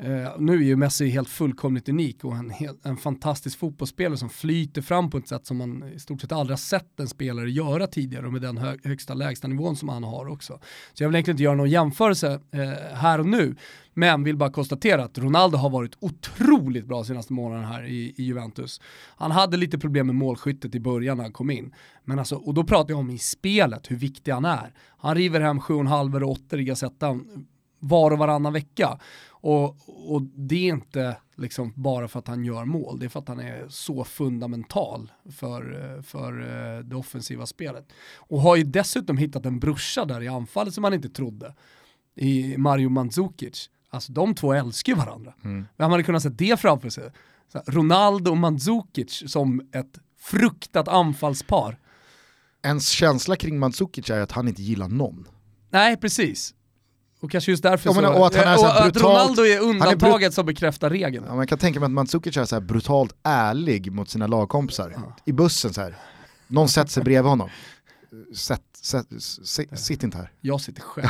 [0.00, 4.82] Uh, nu är ju Messi helt fullkomligt unik och en, en fantastisk fotbollsspelare som flyter
[4.82, 7.86] fram på ett sätt som man i stort sett aldrig har sett en spelare göra
[7.86, 10.60] tidigare och med den hö högsta lägsta nivån som han har också.
[10.92, 13.56] Så jag vill egentligen inte göra någon jämförelse uh, här och nu,
[13.94, 18.22] men vill bara konstatera att Ronaldo har varit otroligt bra senaste månaden här i, i
[18.22, 18.80] Juventus.
[19.16, 21.74] Han hade lite problem med målskyttet i början när han kom in,
[22.04, 24.74] men alltså, och då pratar jag om i spelet, hur viktig han är.
[24.98, 27.46] Han river hem 7,5 och 8 i Gazettan
[27.84, 28.98] var och varannan vecka.
[29.46, 29.76] Och,
[30.14, 33.28] och det är inte liksom bara för att han gör mål, det är för att
[33.28, 37.92] han är så fundamental för, för eh, det offensiva spelet.
[38.16, 41.54] Och har ju dessutom hittat en brorsa där i anfallet som han inte trodde,
[42.14, 43.70] i Mario Mandzukic.
[43.90, 45.34] Alltså de två älskar ju varandra.
[45.44, 45.66] Mm.
[45.76, 47.10] Vem hade kunnat se det framför sig?
[47.66, 51.78] Ronaldo och Mandzukic som ett fruktat anfallspar.
[52.62, 55.28] Ens känsla kring Mandzukic är att han inte gillar någon.
[55.70, 56.54] Nej, precis.
[57.24, 59.42] Och kanske just därför ja, så, och att, han är så och brutalt, att Ronaldo
[59.42, 61.24] är undantaget är som bekräftar regeln.
[61.28, 64.92] Ja, man kan tänka mig att Mandzukic är så brutalt ärlig mot sina lagkompisar.
[64.96, 65.16] Ja.
[65.24, 65.96] I bussen så här.
[66.46, 67.50] någon sätter sig bredvid honom.
[68.34, 69.06] Sätt, sätt,
[69.44, 70.32] sätt, sitt inte här.
[70.40, 71.08] Jag sitter själv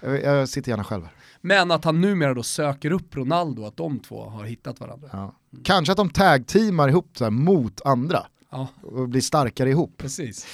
[0.00, 1.12] jag, jag, sitter gärna själv här.
[1.40, 5.08] Men att han numera då söker upp Ronaldo, att de två har hittat varandra.
[5.12, 5.34] Ja.
[5.64, 8.26] Kanske att de tag-teamar ihop så här, mot andra.
[8.54, 8.68] Ja.
[8.82, 9.94] Och blir starkare ihop.
[9.96, 10.46] Precis.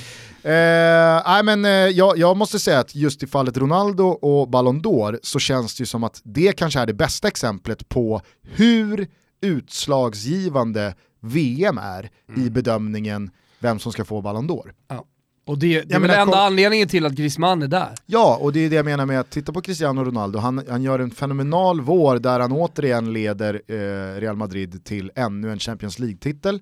[0.45, 5.19] Eh, men, eh, jag, jag, måste säga att just i fallet Ronaldo och Ballon d'Or
[5.23, 9.09] så känns det ju som att det kanske är det bästa exemplet på hur
[9.41, 12.47] utslagsgivande VM är mm.
[12.47, 14.73] i bedömningen vem som ska få Ballon d'Or.
[14.89, 15.05] Ja.
[15.51, 17.95] Och det, det är väl enda anledningen till att Griezmann är där.
[18.07, 20.39] Ja, och det är det jag menar med att titta på Cristiano Ronaldo.
[20.39, 25.53] Han, han gör en fenomenal vår där han återigen leder eh, Real Madrid till ännu
[25.53, 26.61] en Champions League-titel.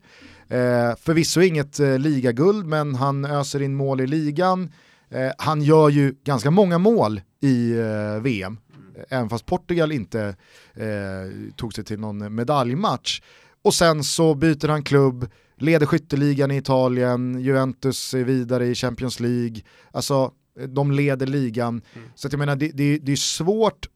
[0.48, 4.72] Eh, förvisso inget eh, ligaguld, men han öser in mål i ligan.
[5.10, 8.58] Eh, han gör ju ganska många mål i eh, VM,
[9.08, 10.36] även fast Portugal inte
[10.74, 13.20] eh, tog sig till någon medaljmatch.
[13.62, 19.20] Och sen så byter han klubb, leder skytteligan i Italien, Juventus är vidare i Champions
[19.20, 20.32] League, alltså
[20.68, 21.82] de leder ligan.
[21.94, 22.08] Mm.
[22.14, 23.86] Så att jag menar, det, det, det, är svårt,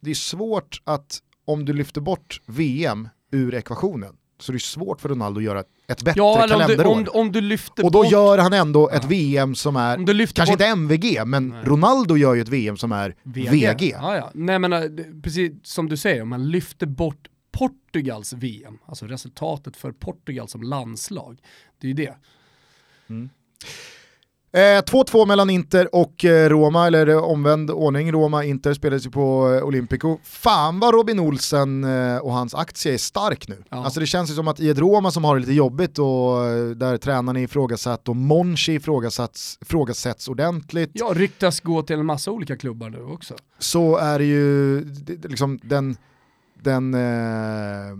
[0.00, 5.00] det är svårt att om du lyfter bort VM ur ekvationen, så det är svårt
[5.00, 6.92] för Ronaldo att göra ett bättre ja, kalenderår.
[6.92, 8.12] Om du, om, om du lyfter och då bort...
[8.12, 10.60] gör han ändå ett VM som är, kanske bort...
[10.60, 11.64] inte MVG, men Nej.
[11.64, 13.50] Ronaldo gör ju ett VM som är VG.
[13.50, 13.90] VG.
[14.00, 14.30] Ja, ja.
[14.34, 14.82] Nej men eh,
[15.22, 20.62] precis som du säger, om man lyfter bort Portugals VM, alltså resultatet för Portugal som
[20.62, 21.38] landslag,
[21.80, 22.14] det är ju det.
[23.08, 23.30] Mm.
[24.52, 28.12] 2-2 eh, mellan Inter och eh, Roma, eller eh, omvänd ordning.
[28.12, 30.18] Roma-Inter spelades ju på Olympico.
[30.24, 31.84] Fan vad Robin Olsen
[32.22, 33.62] och hans aktie är stark nu.
[33.68, 33.84] Ja.
[33.84, 36.06] Alltså det känns ju som att i ett Roma som har det lite jobbigt och
[36.76, 40.90] där tränaren är ifrågasatt och Monchi ifrågasätts, ifrågasätts ordentligt.
[40.92, 43.34] Ja, ryktas gå till en massa olika klubbar nu också.
[43.58, 44.84] Så är det ju
[45.24, 45.96] liksom den,
[46.62, 47.96] den eh,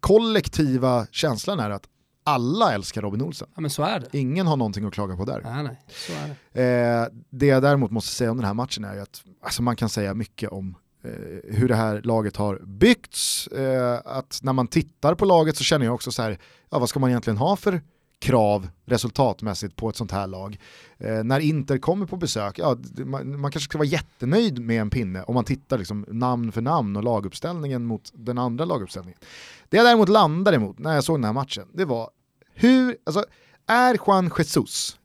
[0.00, 1.88] kollektiva känslan är att
[2.24, 3.48] alla älskar Robin Olsen.
[3.54, 4.18] Ja, men så är det.
[4.18, 5.40] Ingen har någonting att klaga på där.
[5.44, 6.62] Nej, nej, så är det.
[6.62, 9.88] Eh, det jag däremot måste säga om den här matchen är att alltså man kan
[9.88, 11.10] säga mycket om eh,
[11.54, 13.46] hur det här laget har byggts.
[13.46, 16.38] Eh, att när man tittar på laget så känner jag också så här,
[16.70, 17.80] ja, vad ska man egentligen ha för
[18.22, 20.58] krav resultatmässigt på ett sånt här lag.
[20.98, 24.90] Eh, när Inter kommer på besök, ja, man, man, kanske ska vara jättenöjd med en
[24.90, 29.20] pinne om man tittar liksom namn för namn och laguppställningen mot den andra laguppställningen.
[29.68, 32.10] Det jag däremot landade emot när jag såg den här matchen, det var
[32.54, 33.24] hur, alltså
[33.66, 34.96] är Juan Jesus,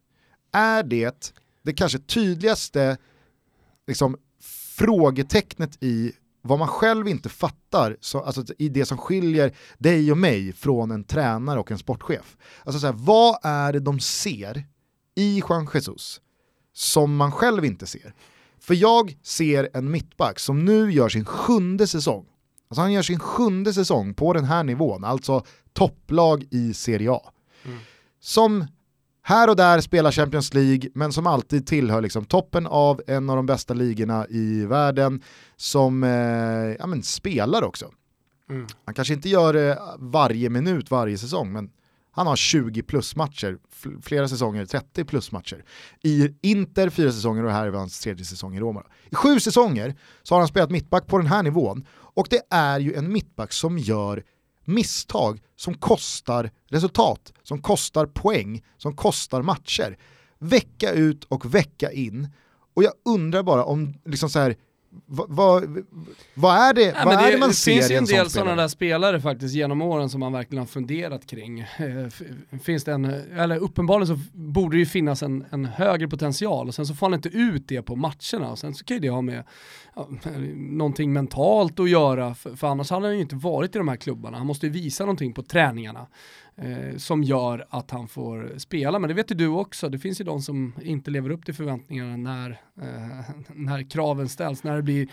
[0.52, 2.98] är det det kanske tydligaste
[3.88, 4.18] liksom,
[4.78, 6.12] frågetecknet i
[6.48, 10.92] vad man själv inte fattar, så, alltså i det som skiljer dig och mig från
[10.92, 12.38] en tränare och en sportchef.
[12.64, 14.66] Alltså så här, vad är det de ser
[15.16, 16.22] i Juan Jesus
[16.74, 18.14] som man själv inte ser?
[18.60, 22.26] För jag ser en mittback som nu gör sin sjunde säsong.
[22.70, 27.32] Alltså han gör sin sjunde säsong på den här nivån, alltså topplag i Serie A.
[27.66, 27.78] Mm.
[28.20, 28.66] Som
[29.28, 33.36] här och där spelar Champions League, men som alltid tillhör liksom toppen av en av
[33.36, 35.22] de bästa ligorna i världen,
[35.56, 36.10] som eh,
[36.80, 37.92] ja, men spelar också.
[38.50, 38.68] Mm.
[38.86, 41.70] Han kanske inte gör det varje minut varje säsong, men
[42.12, 43.58] han har 20 plus matcher,
[44.02, 45.64] flera säsonger 30 plus matcher.
[46.04, 48.84] I Inter fyra säsonger och här är hans tredje säsong i Roma.
[49.12, 52.80] I sju säsonger så har han spelat mittback på den här nivån och det är
[52.80, 54.24] ju en mittback som gör
[54.68, 59.98] misstag som kostar resultat, som kostar poäng, som kostar matcher.
[60.40, 62.30] Vecka ut och vecka in.
[62.74, 64.56] Och jag undrar bara om liksom så här,
[65.06, 65.84] vad, vad,
[66.34, 67.96] vad, är det, Nej, vad är det, det man ser i en Det finns ju
[67.96, 71.60] en del sådana där spelare faktiskt genom åren som man verkligen har funderat kring.
[71.60, 76.68] Eh, finns det en, eller uppenbarligen så borde det ju finnas en, en högre potential
[76.68, 79.02] och sen så får han inte ut det på matcherna och sen så kan ju
[79.02, 79.44] det ha med
[79.96, 80.10] ja,
[80.56, 83.96] någonting mentalt att göra för, för annars hade han ju inte varit i de här
[83.96, 84.38] klubbarna.
[84.38, 86.08] Han måste ju visa någonting på träningarna
[86.62, 89.00] eh, som gör att han får spela.
[89.00, 91.54] Men det vet ju du också, det finns ju de som inte lever upp till
[91.54, 92.50] förväntningarna när,
[92.82, 95.08] eh, när kraven ställs, när det blir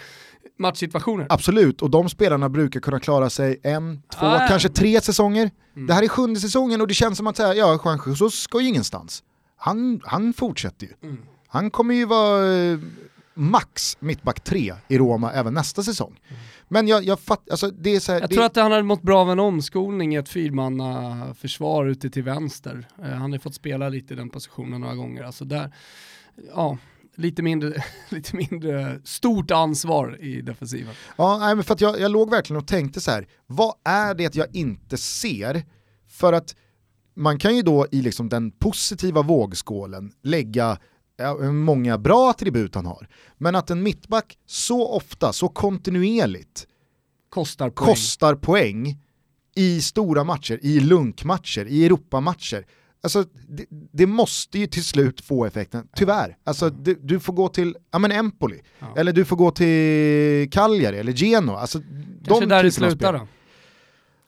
[0.58, 1.26] matchsituationer.
[1.28, 5.50] Absolut, och de spelarna brukar kunna klara sig en, två, ah, kanske tre säsonger.
[5.76, 5.86] Mm.
[5.86, 8.60] Det här är sjunde säsongen och det känns som att säga, ja, Juan Jesus ska
[8.60, 9.22] ju ingenstans.
[9.56, 10.92] Han, han fortsätter ju.
[11.02, 11.22] Mm.
[11.48, 12.78] Han kommer ju vara eh,
[13.34, 16.20] max mittback 3 i Roma även nästa säsong.
[16.28, 16.42] Mm.
[16.74, 18.34] Men jag, jag fattar, alltså det är så här, Jag det...
[18.34, 22.22] tror att han hade mått bra av en omskolning i ett fyrmanna försvar ute till
[22.22, 22.88] vänster.
[22.98, 25.22] Uh, han har fått spela lite i den positionen några gånger.
[25.22, 25.74] Alltså där,
[26.54, 26.78] ja,
[27.14, 30.94] lite mindre, lite mindre stort ansvar i defensiven.
[31.16, 34.14] Ja, nej, men för att jag, jag låg verkligen och tänkte så här, vad är
[34.14, 35.62] det jag inte ser?
[36.08, 36.56] För att
[37.16, 40.78] man kan ju då i liksom den positiva vågskålen lägga
[41.52, 43.08] många bra attribut han har.
[43.38, 46.66] Men att en mittback så ofta, så kontinuerligt
[47.28, 48.98] kostar poäng, kostar poäng
[49.54, 52.66] i stora matcher, i lunkmatcher, i Europamatcher.
[53.02, 56.36] Alltså, det, det, måste ju till slut få effekten, tyvärr.
[56.44, 58.94] Alltså, du, du får gå till ja, men Empoli, ja.
[58.96, 61.60] eller du får gå till Cagliari eller Genoa.
[61.60, 61.80] Alltså,
[62.24, 63.26] Kanske de där det slutar då?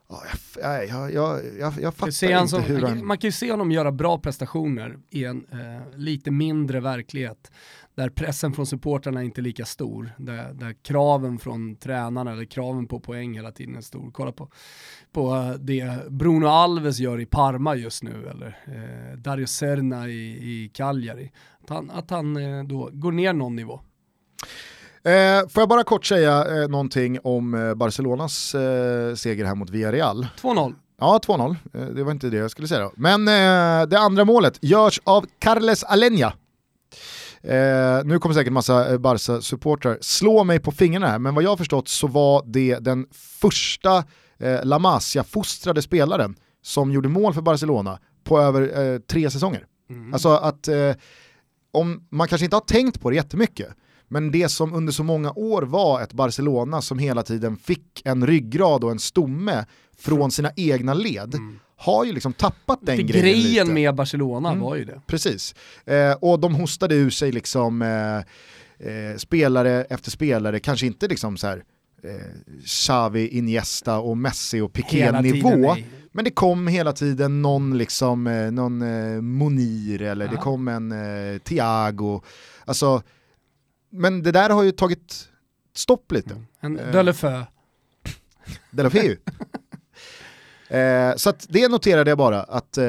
[0.09, 0.23] Ja,
[0.61, 3.05] jag, jag, jag, jag, fattar han inte som, hur han...
[3.05, 7.51] Man kan ju se honom göra bra prestationer i en eh, lite mindre verklighet
[7.97, 12.87] där pressen från supportrarna inte är lika stor, där, där kraven från tränarna eller kraven
[12.87, 14.11] på poäng hela tiden är stor.
[14.11, 14.49] Kolla på,
[15.11, 20.29] på eh, det Bruno Alves gör i Parma just nu, eller eh, Dario Serna i,
[20.29, 21.31] i Cagliari.
[21.63, 23.81] Att han, att han eh, då går ner någon nivå.
[25.07, 29.69] Eh, får jag bara kort säga eh, någonting om eh, Barcelonas eh, seger här mot
[29.69, 30.27] Villarreal.
[30.41, 30.75] 2-0.
[30.99, 31.55] Ja, 2-0.
[31.73, 32.91] Eh, det var inte det jag skulle säga då.
[32.95, 36.33] Men eh, det andra målet görs av Carles Alenya.
[37.41, 41.49] Eh, nu kommer säkert massa eh, Barca-supportrar slå mig på fingrarna här, men vad jag
[41.49, 44.03] har förstått så var det den första
[44.39, 49.65] eh, La Masia-fostrade spelaren som gjorde mål för Barcelona på över eh, tre säsonger.
[49.89, 50.13] Mm.
[50.13, 50.91] Alltså att, eh,
[51.71, 53.67] om man kanske inte har tänkt på det jättemycket,
[54.07, 58.27] men det som under så många år var ett Barcelona som hela tiden fick en
[58.27, 59.65] ryggrad och en stomme
[59.97, 63.73] från sina egna led, mm har ju liksom tappat den det grejen Grejen lite.
[63.73, 64.61] med Barcelona mm.
[64.61, 65.01] var ju det.
[65.07, 65.55] Precis,
[65.85, 68.17] eh, och de hostade ur sig liksom eh,
[68.87, 71.63] eh, spelare efter spelare, kanske inte liksom så här
[72.03, 72.11] eh,
[72.65, 75.75] Xavi, Iniesta och Messi och Piqué-nivå.
[76.11, 80.31] Men det kom hela tiden någon, liksom, eh, någon eh, Monir eller ja.
[80.31, 82.21] det kom en eh, Thiago.
[82.65, 83.03] Alltså,
[83.89, 85.29] men det där har ju tagit
[85.75, 86.33] stopp lite.
[86.33, 86.45] Mm.
[86.59, 87.43] En eh, Delefeu.
[88.71, 89.17] Delefeu.
[90.69, 92.85] Eh, så det noterade jag bara, att eh,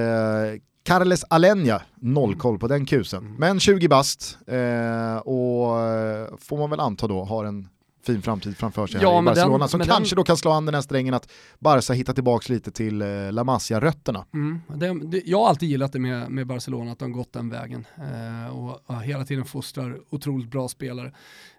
[0.82, 3.26] Carles Alenya, noll koll på den kusen.
[3.26, 3.34] Mm.
[3.34, 7.68] Men 20 bast eh, och eh, får man väl anta då har en
[8.12, 10.16] fin framtid framför sig ja, i Barcelona den, som kanske den...
[10.16, 13.44] då kan slå an den här strängen att Barca hittar tillbaka lite till eh, La
[13.44, 14.24] Masia-rötterna.
[14.34, 17.32] Mm, det, det, jag har alltid gillat det med, med Barcelona, att de har gått
[17.32, 21.12] den vägen eh, och, och hela tiden fostrar otroligt bra spelare.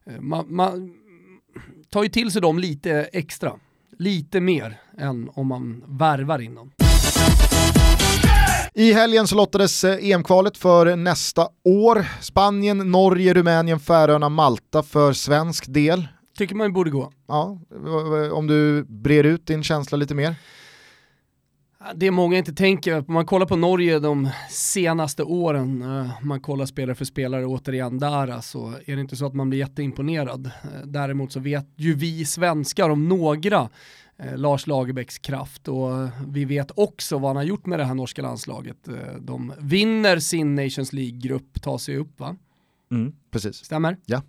[0.06, 0.94] Eh, man, man
[1.90, 3.54] tar ju till sig dem lite extra
[4.00, 6.72] lite mer än om man värvar in dem.
[8.74, 12.06] I helgen så lottades eh, EM-kvalet för nästa år.
[12.22, 16.08] Spanien, Norge, Rumänien, Färöarna, Malta för svensk del.
[16.40, 17.12] Tycker man borde gå.
[17.28, 17.60] Ja,
[18.32, 20.36] om du brer ut din känsla lite mer.
[21.96, 26.96] Det många inte tänker, man kollar på Norge de senaste åren, eh, man kollar spelare
[26.96, 30.46] för spelare återigen där, så alltså, är det inte så att man blir jätteimponerad.
[30.46, 33.70] Eh, däremot så vet ju vi svenskar om några
[34.18, 35.90] eh, Lars Lagerbäcks kraft och
[36.28, 38.78] vi vet också vad han har gjort med det här norska landslaget.
[39.20, 42.36] De vinner sin Nations League-grupp, tar sig upp va?
[42.92, 43.56] Mm, precis.
[43.56, 43.98] Stämmer?
[44.06, 44.22] Ja.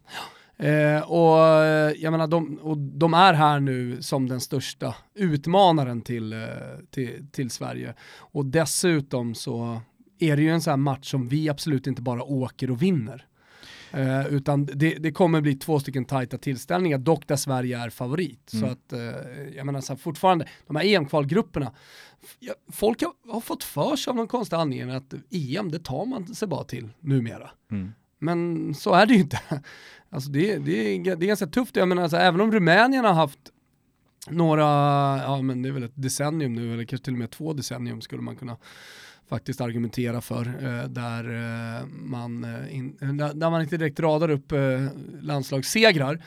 [0.60, 1.38] Eh, och
[1.96, 6.38] jag menar, de, och de är här nu som den största utmanaren till, eh,
[6.90, 7.94] till, till Sverige.
[8.18, 9.80] Och dessutom så
[10.18, 13.26] är det ju en sån här match som vi absolut inte bara åker och vinner.
[13.92, 18.52] Eh, utan det, det, kommer bli två stycken tajta tillställningar, dock där Sverige är favorit.
[18.52, 18.66] Mm.
[18.66, 21.72] Så att, eh, jag menar så här, fortfarande, de här EM-kvalgrupperna,
[22.72, 26.34] folk har, har, fått för sig av någon konstig anledning att EM, det tar man
[26.34, 27.50] sig bara till numera.
[27.70, 27.92] Mm.
[28.20, 29.40] Men så är det ju inte.
[30.12, 33.12] Alltså det, det, är, det är ganska tufft, jag menar alltså, även om Rumänien har
[33.12, 33.38] haft
[34.28, 34.64] några,
[35.22, 38.00] ja men det är väl ett decennium nu, eller kanske till och med två decennium
[38.00, 38.56] skulle man kunna
[39.28, 42.96] faktiskt argumentera för, eh, där, eh, man, eh, in,
[43.34, 44.52] där man inte direkt radar upp
[45.20, 46.22] landslagssegrar.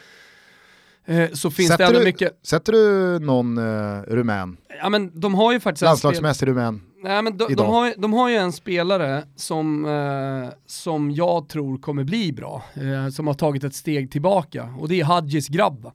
[1.06, 2.40] Eh, så finns sätter det ändå du, mycket...
[2.44, 4.58] Sätter du någon eh, rumän?
[4.82, 5.84] Ja men de har ju faktiskt...
[5.84, 6.82] Landslagsmässig rumän?
[7.04, 11.78] Nej, men de, de, har, de har ju en spelare som, eh, som jag tror
[11.78, 15.92] kommer bli bra, eh, som har tagit ett steg tillbaka och det är Hadjis grabb.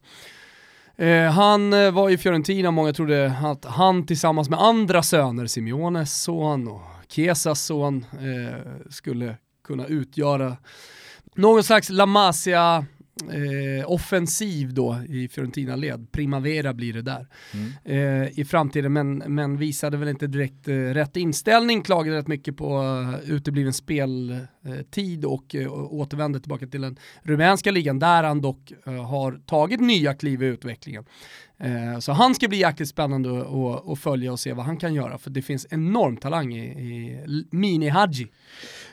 [0.97, 6.21] Eh, han eh, var i Fiorentina, många trodde att han tillsammans med andra söner, Simeones
[6.21, 8.05] son och Kesas son,
[8.89, 10.57] skulle kunna utgöra
[11.35, 12.85] någon slags La Masia
[13.21, 16.11] eh, offensiv då i Fiorentina-led.
[16.11, 17.71] Primavera blir det där mm.
[18.23, 22.57] eh, i framtiden, men, men visade väl inte direkt eh, rätt inställning, klagade rätt mycket
[22.57, 28.73] på uh, utebliven speltid och uh, återvände tillbaka till den rumänska ligan, där han dock
[28.87, 31.05] uh, har tagit nya kliv i utvecklingen.
[31.99, 33.45] Så han ska bli jäkligt spännande
[33.85, 37.45] att följa och se vad han kan göra, för det finns enorm talang i, i
[37.51, 38.27] Mini Hadji.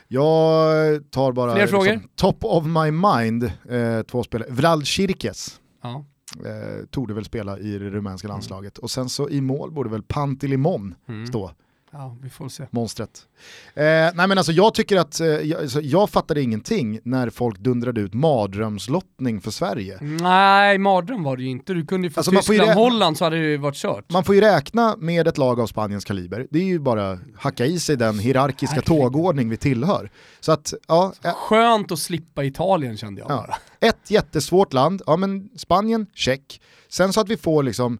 [0.07, 4.49] Jag tar bara Fler liksom, top of my mind, eh, två spelare.
[4.51, 5.61] Vlad Cirkes.
[5.81, 6.05] Ja.
[6.45, 8.35] Eh, torde väl spela i det rumänska mm.
[8.35, 8.77] landslaget.
[8.77, 11.27] Och sen så i mål borde väl Pantilimon mm.
[11.27, 11.51] stå.
[11.91, 12.63] Ja, vi får se.
[12.71, 13.27] Monstret.
[13.73, 17.59] Eh, nej men alltså jag tycker att, eh, jag, alltså, jag fattade ingenting när folk
[17.59, 19.97] dundrade ut mardrömslottning för Sverige.
[20.01, 21.73] Nej, mardröm var det ju inte.
[21.73, 24.11] Du kunde ju få alltså, Tyskland-Holland så hade det ju varit kört.
[24.11, 26.47] Man får ju räkna med ett lag av Spaniens kaliber.
[26.49, 28.85] Det är ju bara hacka i sig den hierarkiska Herregud.
[28.85, 30.11] tågordning vi tillhör.
[30.39, 33.57] Så att, ja, så Skönt att slippa Italien kände jag ja.
[33.79, 36.61] Ett jättesvårt land, ja men Spanien, check.
[36.89, 37.99] Sen så att vi får liksom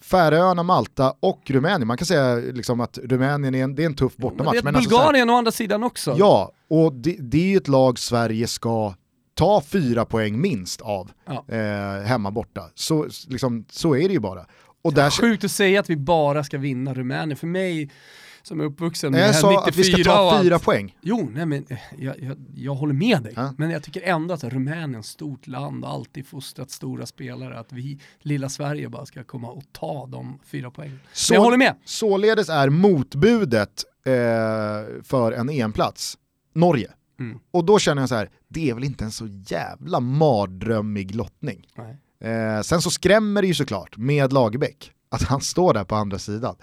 [0.00, 1.86] Färöarna, Malta och Rumänien.
[1.86, 4.60] Man kan säga liksom att Rumänien är en, det är en tuff bortamatch.
[4.62, 6.14] Men det är Bulgarien alltså å andra sidan också.
[6.18, 8.94] Ja, och det, det är ju ett lag Sverige ska
[9.34, 11.44] ta fyra poäng minst av ja.
[11.48, 12.62] eh, hemma borta.
[12.74, 14.46] Så, liksom, så är det ju bara.
[14.82, 15.10] Och där...
[15.10, 17.36] Sjukt att säga att vi bara ska vinna Rumänien.
[17.36, 17.90] För mig
[18.42, 20.96] som är uppvuxen med jag sa 94 att vi ska ta fyra poäng.
[21.00, 23.32] Jo, nej men eh, jag, jag, jag håller med dig.
[23.36, 23.54] Ja.
[23.58, 27.58] Men jag tycker ändå att Rumänien stort land och alltid fostrat stora spelare.
[27.58, 31.00] Att vi, lilla Sverige, bara ska komma och ta de fyra poängen.
[31.12, 31.74] Så, men jag håller med.
[31.84, 34.12] Således är motbudet eh,
[35.02, 36.18] för en EM-plats
[36.54, 36.90] Norge.
[37.20, 37.38] Mm.
[37.50, 41.66] Och då känner jag så här, det är väl inte en så jävla mardrömmig lottning.
[42.20, 46.18] Eh, sen så skrämmer det ju såklart med Lagerbäck, att han står där på andra
[46.18, 46.56] sidan.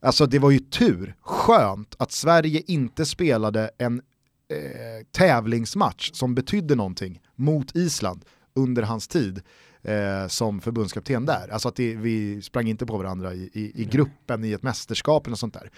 [0.00, 4.02] Alltså det var ju tur, skönt att Sverige inte spelade en
[4.50, 8.24] eh, tävlingsmatch som betydde någonting mot Island
[8.54, 9.42] under hans tid
[9.82, 11.48] eh, som förbundskapten där.
[11.52, 15.26] Alltså att det, vi sprang inte på varandra i, i, i gruppen i ett mästerskap
[15.26, 15.70] eller sånt där.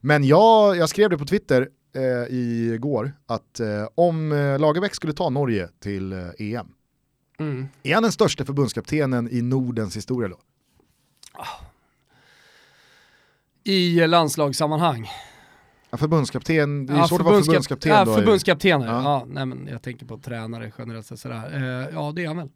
[0.00, 5.12] Men jag, jag skrev det på Twitter eh, igår att eh, om eh, Lagerbäck skulle
[5.12, 6.68] ta Norge till eh, EM,
[7.38, 7.68] mm.
[7.82, 10.40] är han den största förbundskaptenen i Nordens historia då?
[11.32, 11.64] Ah.
[13.68, 15.10] I landslagssammanhang?
[15.90, 18.14] Ja, förbundskapten, det är ja, svårt att vara förbundskapten ja, då.
[18.14, 19.02] Förbundskaptener, ja.
[19.02, 19.26] ja.
[19.28, 21.54] nej, men jag tänker på tränare generellt sett sådär.
[21.54, 22.48] Eh, ja det är han väl.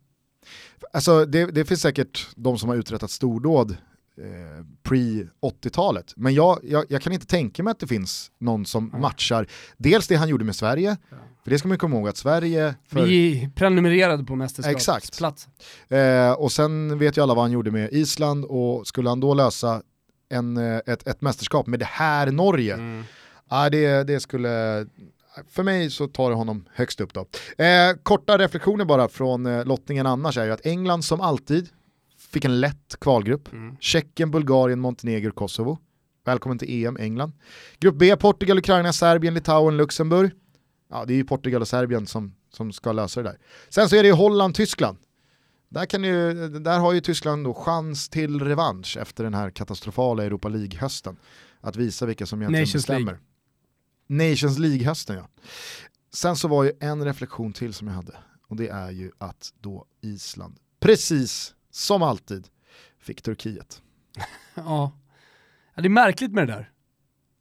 [0.93, 6.13] Alltså det, det finns säkert de som har uträttat stordåd eh, pre-80-talet.
[6.17, 9.01] Men jag, jag, jag, kan inte tänka mig att det finns någon som mm.
[9.01, 9.47] matchar
[9.77, 11.17] dels det han gjorde med Sverige, ja.
[11.45, 12.75] för det ska man komma ihåg att Sverige...
[12.89, 13.03] För...
[13.03, 15.49] Vi prenumererade på mästerskapsplats.
[15.89, 19.35] Eh, och sen vet ju alla vad han gjorde med Island och skulle han då
[19.35, 19.83] lösa
[20.33, 23.05] en, eh, ett, ett mästerskap med det här Norge, mm.
[23.49, 24.87] ah, det, det skulle
[25.51, 27.21] för mig så tar det honom högst upp då.
[27.65, 31.69] Eh, korta reflektioner bara från eh, lottningen annars är ju att England som alltid
[32.33, 33.53] fick en lätt kvalgrupp.
[33.53, 33.77] Mm.
[33.81, 35.79] Tjeckien, Bulgarien, Montenegro, Kosovo.
[36.25, 37.33] Välkommen till EM, England.
[37.79, 40.31] Grupp B, Portugal, Ukraina, Serbien, Litauen, Luxemburg.
[40.91, 43.39] Ja, det är ju Portugal och Serbien som, som ska lösa det där.
[43.69, 44.99] Sen så är det ju Holland, Tyskland.
[45.73, 50.25] Där, kan ju, där har ju Tyskland då chans till revansch efter den här katastrofala
[50.25, 51.17] Europa League-hösten.
[51.61, 53.19] Att visa vilka som egentligen Nations bestämmer.
[54.09, 54.31] League.
[54.31, 55.29] Nations League-hösten ja.
[56.15, 58.17] Sen så var ju en reflektion till som jag hade
[58.53, 62.49] och det är ju att då Island, precis som alltid,
[62.99, 63.83] fick Turkiet.
[64.55, 64.93] ja.
[65.75, 66.71] ja, det är märkligt med det där.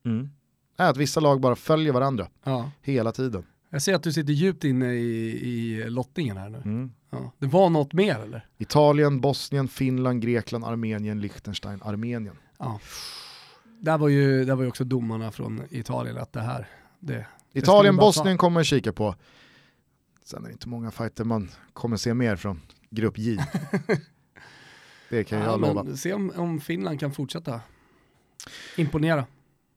[0.06, 0.30] Mm.
[0.76, 2.72] att vissa lag bara följer varandra ja.
[2.82, 3.46] hela tiden.
[3.74, 6.58] Jag ser att du sitter djupt inne i, i lottningen här nu.
[6.58, 6.92] Mm.
[7.10, 7.32] Ja.
[7.38, 8.46] Det var något mer eller?
[8.58, 12.38] Italien, Bosnien, Finland, Grekland, Armenien, Liechtenstein, Armenien.
[12.58, 12.80] Ja.
[13.80, 16.68] Där var ju, där var ju också domarna från Italien att det här,
[17.00, 19.16] det, Italien, Bosnien kommer man kika på.
[20.24, 23.38] Sen är det inte många fighter man kommer se mer från grupp J.
[25.10, 25.96] det kan ja, jag lova.
[25.96, 27.62] Se om, om Finland kan fortsätta
[28.78, 29.26] imponera.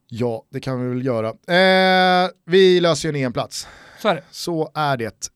[0.08, 1.28] Ja, det kan vi väl göra.
[1.28, 3.68] Eh, vi löser ju en EM-plats.
[4.02, 4.22] Så är det.
[4.30, 5.30] Så är det.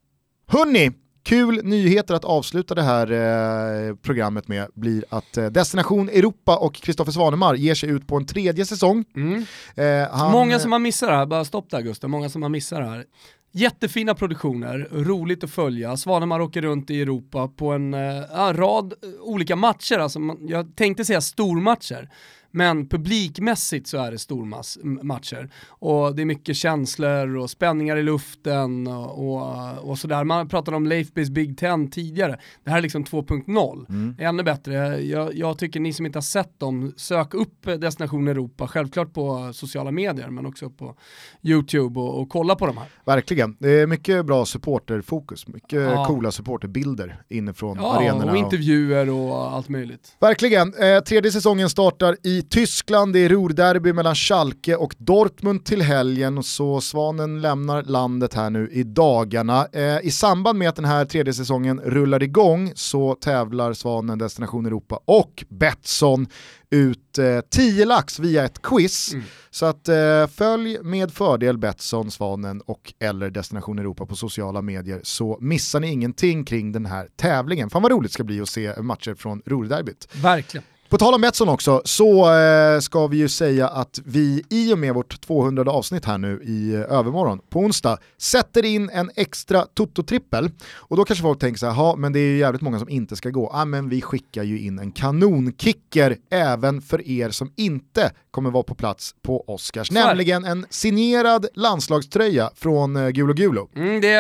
[0.47, 0.93] Hörni,
[1.23, 6.75] kul nyheter att avsluta det här eh, programmet med blir att eh, Destination Europa och
[6.75, 9.05] Kristoffer Svanemar ger sig ut på en tredje säsong.
[9.17, 9.45] Mm.
[9.77, 10.33] Eh, han...
[10.33, 12.85] Många som har missat det här, bara stopp där Gustav, många som har missat det
[12.85, 13.05] här.
[13.53, 15.97] Jättefina produktioner, roligt att följa.
[15.97, 21.21] Svanemar åker runt i Europa på en eh, rad olika matcher, alltså, jag tänkte säga
[21.21, 22.09] stormatcher.
[22.51, 25.51] Men publikmässigt så är det stormatcher.
[25.69, 30.25] Och det är mycket känslor och spänningar i luften och, och, och sådär.
[30.25, 32.39] Man pratade om Leifbys Big Ten tidigare.
[32.65, 33.87] Det här är liksom 2.0.
[33.89, 34.17] Mm.
[34.19, 35.01] Ännu bättre.
[35.03, 39.53] Jag, jag, tycker ni som inte har sett dem, sök upp Destination Europa, självklart på
[39.53, 40.95] sociala medier men också på
[41.43, 42.87] YouTube och, och kolla på de här.
[43.05, 43.57] Verkligen.
[43.59, 46.05] Det är mycket bra supporterfokus, mycket ja.
[46.05, 48.33] coola supporterbilder inifrån ja, arenorna.
[48.33, 50.17] och intervjuer och allt möjligt.
[50.21, 50.75] Verkligen.
[50.75, 56.43] Eh, tredje säsongen startar i Tyskland, det är Ruhrderby mellan Schalke och Dortmund till helgen,
[56.43, 59.67] så Svanen lämnar landet här nu i dagarna.
[59.73, 64.67] Eh, I samband med att den här tredje säsongen rullar igång så tävlar Svanen Destination
[64.67, 66.27] Europa och Betsson
[66.71, 69.13] ut eh, 10 lax via ett quiz.
[69.13, 69.25] Mm.
[69.51, 75.01] Så att eh, följ med fördel Betsson, Svanen och eller Destination Europa på sociala medier
[75.03, 77.71] så missar ni ingenting kring den här tävlingen.
[77.71, 80.09] Fan vad roligt det ska bli att se matcher från Ruhrderbyt.
[80.23, 80.65] Verkligen.
[80.89, 84.79] På tal om Betsson också, så eh, ska vi ju säga att vi i och
[84.79, 89.67] med vårt 200 avsnitt här nu i eh, övermorgon, på onsdag, sätter in en extra
[89.75, 90.51] Toto-trippel.
[90.75, 93.17] Och då kanske folk tänker så här, men det är ju jävligt många som inte
[93.17, 93.51] ska gå.
[93.53, 98.63] Ja, men vi skickar ju in en kanonkicker även för er som inte kommer vara
[98.63, 99.91] på plats på Oscars.
[99.91, 103.69] Nämligen en signerad landslagströja från eh, Gulo Gulo.
[103.77, 104.13] Mm, det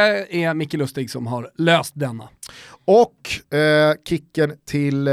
[0.44, 2.28] är Micke Lustig som har löst denna.
[2.84, 5.08] Och eh, kicken till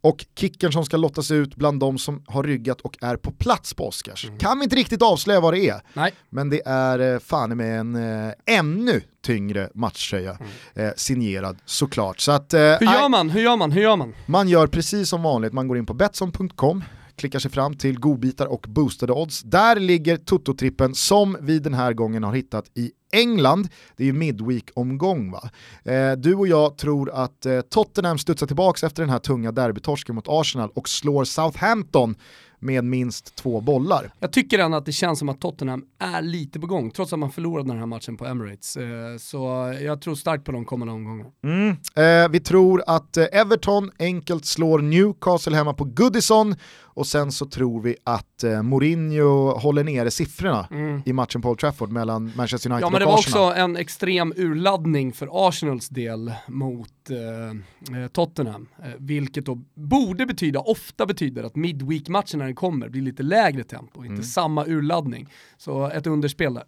[0.00, 3.74] och kicken som ska lottas ut bland de som har ryggat och är på plats
[3.74, 4.24] på Oscars.
[4.24, 4.38] Mm.
[4.38, 6.12] Kan vi inte riktigt avslöja vad det är, Nej.
[6.30, 7.94] men det är eh, fan med en
[8.26, 10.38] eh, ännu tyngre matchtröja,
[10.74, 10.86] mm.
[10.86, 12.20] eh, signerad såklart.
[12.20, 13.30] Så att, eh, Hur gör man?
[13.30, 13.72] Hur gör man?
[13.72, 14.14] Hur gör man?
[14.26, 16.84] Man gör precis som vanligt, man går in på Betsson.com,
[17.18, 19.42] klickar sig fram till godbitar och boostade odds.
[19.42, 24.12] Där ligger Toto-trippen som vi den här gången har hittat i England, det är ju
[24.12, 25.50] Midweek-omgång va.
[25.84, 30.14] Eh, du och jag tror att eh, Tottenham studsar tillbaka efter den här tunga derbytorsken
[30.14, 32.14] mot Arsenal och slår Southampton
[32.60, 34.12] med minst två bollar.
[34.18, 37.18] Jag tycker ändå att det känns som att Tottenham är lite på gång, trots att
[37.18, 38.76] man förlorade den här matchen på Emirates.
[38.76, 41.30] Eh, så jag tror starkt på de kommande omgångarna.
[41.44, 41.68] Mm.
[41.96, 46.54] Eh, vi tror att eh, Everton enkelt slår Newcastle hemma på Goodison
[46.98, 51.02] och sen så tror vi att eh, Mourinho håller nere siffrorna mm.
[51.06, 52.90] i matchen på Old Trafford mellan Manchester United och Arsenal.
[52.90, 58.68] Ja men det var också en extrem urladdning för Arsenals del mot eh, eh, Tottenham,
[58.78, 63.64] eh, vilket då borde betyda, ofta betyder att midweek-matchen när den kommer blir lite lägre
[63.64, 64.22] tempo, inte mm.
[64.22, 65.28] samma urladdning.
[65.58, 66.64] Så ett underspel där.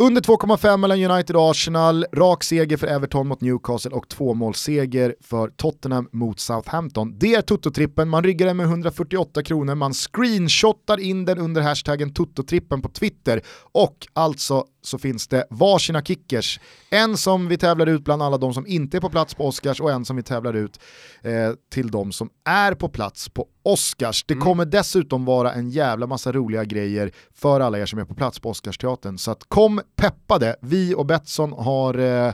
[0.00, 5.48] Under 2,5 mellan United och Arsenal, rak seger för Everton mot Newcastle och tvåmålsseger för
[5.48, 7.18] Tottenham mot Southampton.
[7.18, 12.12] Det är Toto-trippen, man ryggar den med 148 kronor, man screenshotar in den under hashtaggen
[12.12, 13.42] Toto-trippen på Twitter.
[13.72, 16.60] Och alltså så finns det varsina kickers.
[16.90, 19.80] En som vi tävlar ut bland alla de som inte är på plats på Oscars
[19.80, 20.80] och en som vi tävlar ut
[21.22, 24.24] eh, till de som är på plats på Oscars.
[24.24, 24.44] Det mm.
[24.44, 28.40] kommer dessutom vara en jävla massa roliga grejer för alla er som är på plats
[28.40, 29.18] på Oscarsteatern.
[29.18, 32.32] Så kom peppade, vi och Betsson har, eh,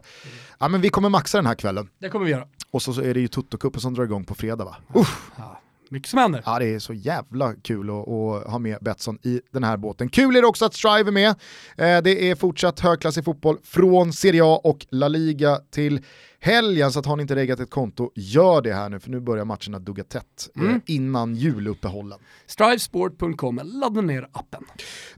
[0.58, 1.88] ja men vi kommer maxa den här kvällen.
[2.00, 2.46] Det kommer vi göra.
[2.70, 4.76] Och så, så är det ju Toto-cupen som drar igång på fredag va?
[4.94, 5.06] Ja.
[5.36, 5.60] Ja.
[5.90, 6.42] Mycket som händer.
[6.46, 10.08] Ja det är så jävla kul att, att, ha med Betsson i den här båten.
[10.08, 11.28] Kul är det också att Strive är med.
[11.76, 16.00] Eh, det är fortsatt högklassig fotboll från Serie A och La Liga till
[16.40, 19.20] helgen, så att har ni inte reggat ett konto, gör det här nu för nu
[19.20, 20.80] börjar matcherna dugga tätt eh, mm.
[20.86, 22.18] innan juluppehållen.
[22.46, 24.64] Strivesport.com, ladda ner appen.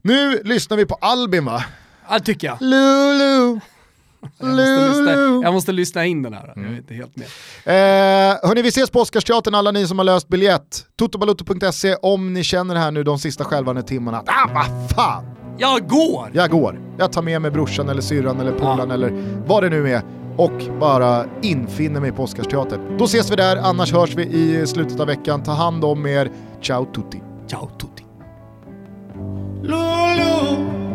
[0.01, 1.65] Nu lyssnar vi på Albin va?
[2.09, 2.57] Ja, tycker jag.
[2.61, 3.59] Lulu.
[4.37, 5.11] Jag måste, lyssna,
[5.43, 6.65] jag måste lyssna in den här, mm.
[6.65, 7.25] jag är inte helt med.
[7.65, 10.85] Eh, hörni, vi ses på Oscarsteatern alla ni som har löst biljett.
[10.95, 14.23] Totobalotto.se om ni känner här nu de sista skälvande timmarna.
[14.25, 15.25] Ah, vad fan!
[15.57, 16.31] Jag går!
[16.33, 16.79] Jag går.
[16.97, 18.93] Jag tar med mig brorsan eller syrran eller polaren ja.
[18.93, 20.01] eller vad det nu är
[20.37, 22.97] och bara infinner mig på Oscarsteatern.
[22.97, 25.43] Då ses vi där, annars hörs vi i slutet av veckan.
[25.43, 26.31] Ta hand om er.
[26.61, 27.21] Ciao tutti.
[27.47, 28.03] Ciao tutti.
[29.61, 30.86] Lulu,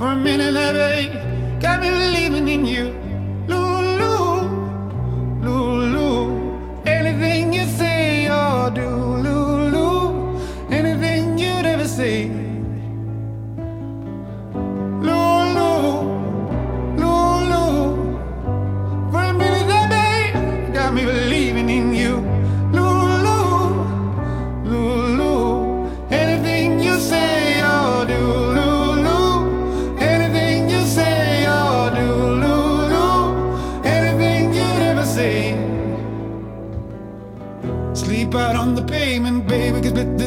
[0.00, 1.12] for a minute baby,
[1.60, 2.84] got me believing in you.
[3.46, 4.48] Lulu,
[5.44, 8.88] Lulu, anything you say or do,
[9.26, 10.40] Lulu,
[10.70, 12.40] anything you'd ever say.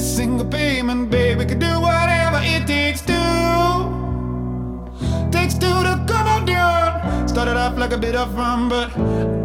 [0.03, 1.45] Single payment, baby.
[1.45, 3.19] Could do whatever it takes to.
[5.31, 7.27] Takes two to come on down.
[7.27, 8.95] Started off like a bit of fun, but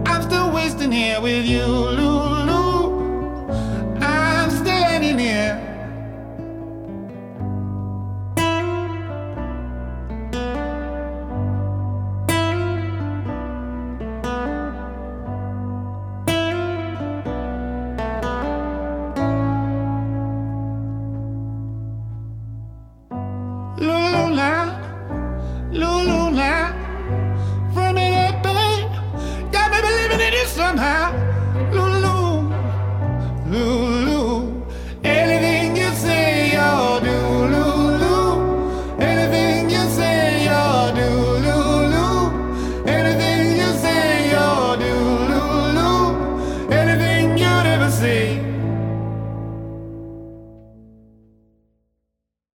[0.07, 3.49] I'm still wasting here with you, Lulu.
[4.01, 5.68] I'm standing here.